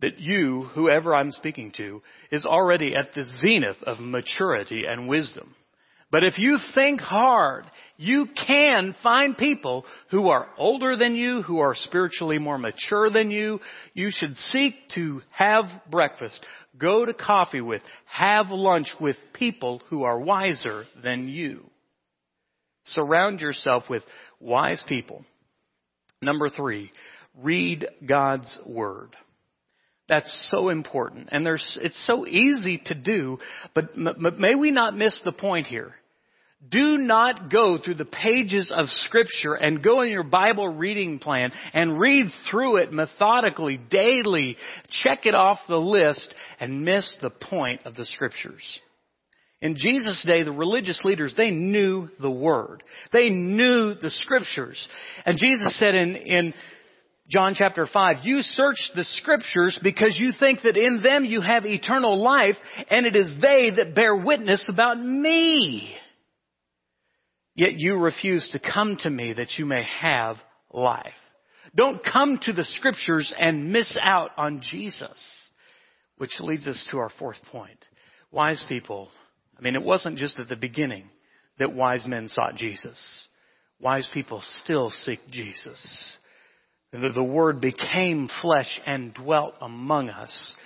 that 0.00 0.18
you, 0.18 0.62
whoever 0.74 1.14
I'm 1.14 1.30
speaking 1.30 1.72
to, 1.76 2.02
is 2.32 2.44
already 2.44 2.96
at 2.96 3.14
the 3.14 3.24
zenith 3.40 3.80
of 3.84 4.00
maturity 4.00 4.82
and 4.88 5.08
wisdom. 5.08 5.54
But 6.12 6.24
if 6.24 6.38
you 6.38 6.58
think 6.74 7.00
hard, 7.00 7.64
you 7.96 8.26
can 8.46 8.94
find 9.02 9.36
people 9.36 9.86
who 10.10 10.28
are 10.28 10.46
older 10.58 10.94
than 10.94 11.16
you, 11.16 11.40
who 11.40 11.60
are 11.60 11.74
spiritually 11.74 12.38
more 12.38 12.58
mature 12.58 13.08
than 13.08 13.30
you. 13.30 13.60
You 13.94 14.10
should 14.10 14.36
seek 14.36 14.74
to 14.94 15.22
have 15.30 15.64
breakfast, 15.90 16.44
go 16.76 17.06
to 17.06 17.14
coffee 17.14 17.62
with, 17.62 17.80
have 18.04 18.50
lunch 18.50 18.88
with 19.00 19.16
people 19.32 19.80
who 19.88 20.02
are 20.02 20.20
wiser 20.20 20.84
than 21.02 21.28
you. 21.28 21.64
Surround 22.84 23.40
yourself 23.40 23.84
with 23.88 24.02
wise 24.38 24.84
people. 24.86 25.24
Number 26.20 26.50
three, 26.50 26.92
read 27.40 27.86
God's 28.06 28.58
Word. 28.66 29.16
That's 30.10 30.50
so 30.50 30.68
important. 30.68 31.30
And 31.32 31.46
there's, 31.46 31.78
it's 31.80 32.06
so 32.06 32.26
easy 32.26 32.82
to 32.86 32.94
do, 32.94 33.38
but 33.74 33.96
may 33.96 34.54
we 34.54 34.70
not 34.70 34.94
miss 34.94 35.18
the 35.24 35.32
point 35.32 35.68
here. 35.68 35.94
Do 36.70 36.96
not 36.96 37.50
go 37.50 37.76
through 37.78 37.96
the 37.96 38.04
pages 38.04 38.72
of 38.74 38.86
scripture 38.88 39.54
and 39.54 39.82
go 39.82 40.02
in 40.02 40.10
your 40.10 40.22
Bible 40.22 40.68
reading 40.68 41.18
plan 41.18 41.50
and 41.74 41.98
read 41.98 42.26
through 42.50 42.76
it 42.76 42.92
methodically, 42.92 43.78
daily, 43.78 44.56
check 45.02 45.26
it 45.26 45.34
off 45.34 45.58
the 45.68 45.76
list 45.76 46.32
and 46.60 46.84
miss 46.84 47.16
the 47.20 47.30
point 47.30 47.82
of 47.84 47.94
the 47.94 48.06
scriptures. 48.06 48.62
In 49.60 49.76
Jesus' 49.76 50.22
day, 50.26 50.42
the 50.42 50.52
religious 50.52 51.00
leaders, 51.04 51.34
they 51.36 51.50
knew 51.50 52.08
the 52.20 52.30
Word. 52.30 52.82
They 53.12 53.28
knew 53.28 53.94
the 53.94 54.10
Scriptures. 54.10 54.88
And 55.24 55.38
Jesus 55.38 55.78
said 55.78 55.94
in, 55.94 56.16
in 56.16 56.54
John 57.28 57.54
chapter 57.56 57.86
5, 57.86 58.16
you 58.24 58.42
search 58.42 58.78
the 58.96 59.04
Scriptures 59.04 59.78
because 59.80 60.16
you 60.18 60.32
think 60.38 60.62
that 60.62 60.76
in 60.76 61.00
them 61.00 61.24
you 61.24 61.40
have 61.42 61.64
eternal 61.64 62.20
life, 62.20 62.56
and 62.90 63.06
it 63.06 63.14
is 63.14 63.32
they 63.40 63.70
that 63.76 63.94
bear 63.94 64.16
witness 64.16 64.68
about 64.68 65.00
me. 65.00 65.94
Yet 67.54 67.74
you 67.74 67.96
refuse 67.96 68.48
to 68.52 68.58
come 68.58 68.96
to 69.00 69.10
me 69.10 69.34
that 69.34 69.58
you 69.58 69.66
may 69.66 69.84
have 70.00 70.36
life. 70.70 71.12
Don't 71.74 72.04
come 72.04 72.38
to 72.42 72.52
the 72.52 72.64
scriptures 72.64 73.32
and 73.38 73.72
miss 73.72 73.96
out 74.00 74.30
on 74.36 74.62
Jesus. 74.62 75.18
Which 76.16 76.40
leads 76.40 76.66
us 76.66 76.86
to 76.90 76.98
our 76.98 77.10
fourth 77.18 77.42
point. 77.50 77.78
Wise 78.30 78.64
people, 78.68 79.10
I 79.58 79.62
mean, 79.62 79.74
it 79.74 79.82
wasn't 79.82 80.18
just 80.18 80.38
at 80.38 80.48
the 80.48 80.56
beginning 80.56 81.04
that 81.58 81.74
wise 81.74 82.06
men 82.06 82.28
sought 82.28 82.54
Jesus. 82.54 82.98
Wise 83.80 84.08
people 84.14 84.42
still 84.62 84.92
seek 85.04 85.20
Jesus. 85.30 86.18
The, 86.92 87.10
the 87.10 87.22
Word 87.22 87.60
became 87.60 88.28
flesh 88.40 88.80
and 88.86 89.12
dwelt 89.12 89.54
among 89.60 90.08
us. 90.08 90.56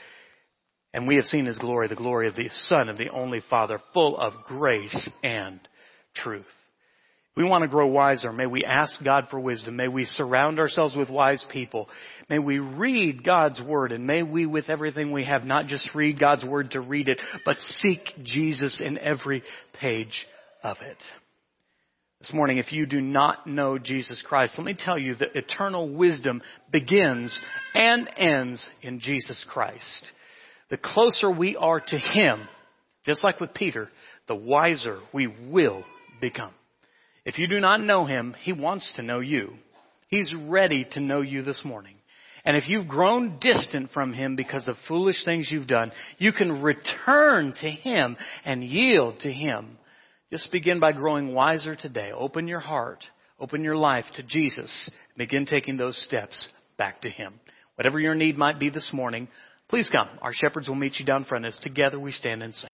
And 0.93 1.09
we 1.09 1.17
have 1.17 1.25
seen 1.25 1.47
His 1.47 1.59
glory, 1.59 1.89
the 1.89 1.95
glory 1.95 2.29
of 2.29 2.37
the 2.37 2.49
Son 2.51 2.89
of 2.89 2.99
the 2.99 3.11
only 3.11 3.41
Father, 3.49 3.81
full 3.95 4.17
of 4.19 4.33
grace 4.47 5.09
and 5.23 5.61
truth. 6.15 6.45
We 7.37 7.45
want 7.45 7.63
to 7.63 7.69
grow 7.69 7.87
wiser. 7.87 8.33
May 8.33 8.47
we 8.47 8.65
ask 8.65 9.05
God 9.05 9.27
for 9.31 9.39
wisdom. 9.39 9.77
May 9.77 9.89
we 9.89 10.07
surround 10.07 10.59
ourselves 10.59 10.97
with 10.97 11.11
wise 11.11 11.45
people. 11.53 11.87
May 12.31 12.39
we 12.39 12.59
read 12.59 13.25
God's 13.25 13.61
Word 13.61 13.93
and 13.93 14.07
may 14.07 14.23
we 14.23 14.47
with 14.47 14.71
everything 14.71 15.13
we 15.13 15.27
have 15.27 15.45
not 15.45 15.67
just 15.67 15.95
read 15.95 16.19
God's 16.19 16.47
Word 16.47 16.71
to 16.71 16.81
read 16.81 17.09
it, 17.09 17.21
but 17.45 17.59
seek 17.59 18.01
Jesus 18.23 18.81
in 18.83 18.99
every 18.99 19.43
page 19.79 20.27
of 20.63 20.79
it. 20.81 20.97
This 22.21 22.33
morning, 22.33 22.57
if 22.57 22.73
you 22.73 22.87
do 22.87 23.03
not 23.03 23.47
know 23.47 23.77
Jesus 23.77 24.25
Christ, 24.27 24.55
let 24.57 24.65
me 24.65 24.75
tell 24.77 24.99
you 24.99 25.17
that 25.17 25.37
eternal 25.37 25.95
wisdom 25.95 26.41
begins 26.73 27.39
and 27.75 28.09
ends 28.17 28.67
in 28.81 28.99
Jesus 29.01 29.45
Christ. 29.51 30.11
The 30.71 30.79
closer 30.79 31.31
we 31.31 31.55
are 31.57 31.81
to 31.81 31.99
Him, 31.99 32.49
just 33.05 33.23
like 33.23 33.39
with 33.39 33.53
Peter, 33.53 33.91
the 34.27 34.35
wiser 34.35 35.01
we 35.13 35.27
will 35.27 35.85
become. 36.23 36.53
If 37.27 37.39
you 37.39 37.49
do 37.49 37.59
not 37.59 37.83
know 37.83 38.07
Him, 38.07 38.37
He 38.43 38.53
wants 38.53 38.91
to 38.95 39.03
know 39.03 39.19
you. 39.19 39.55
He's 40.09 40.33
ready 40.47 40.87
to 40.93 41.01
know 41.01 41.23
you 41.23 41.43
this 41.43 41.63
morning. 41.65 41.97
And 42.45 42.57
if 42.57 42.69
you've 42.69 42.87
grown 42.87 43.39
distant 43.41 43.91
from 43.91 44.13
Him 44.13 44.37
because 44.37 44.69
of 44.69 44.77
foolish 44.87 45.25
things 45.25 45.49
you've 45.51 45.67
done, 45.67 45.91
you 46.19 46.33
can 46.33 46.63
return 46.63 47.53
to 47.61 47.69
Him 47.69 48.17
and 48.45 48.63
yield 48.63 49.19
to 49.21 49.33
Him. 49.33 49.77
Just 50.31 50.53
begin 50.53 50.79
by 50.79 50.93
growing 50.93 51.35
wiser 51.35 51.75
today. 51.75 52.13
Open 52.17 52.47
your 52.47 52.61
heart, 52.61 53.05
open 53.41 53.65
your 53.65 53.77
life 53.77 54.05
to 54.15 54.23
Jesus. 54.23 54.89
Begin 55.17 55.47
taking 55.47 55.77
those 55.77 56.01
steps 56.05 56.49
back 56.79 57.01
to 57.01 57.11
Him. 57.11 57.41
Whatever 57.75 57.99
your 57.99 58.15
need 58.15 58.39
might 58.39 58.61
be 58.61 58.71
this 58.71 58.91
morning, 58.93 59.27
please 59.69 59.91
come. 59.91 60.09
Our 60.23 60.33
shepherds 60.33 60.69
will 60.69 60.77
meet 60.77 61.01
you 61.01 61.05
down 61.05 61.25
front 61.25 61.45
as 61.45 61.59
together 61.59 61.99
we 61.99 62.13
stand 62.13 62.45
and 62.45 62.55
sing. 62.55 62.71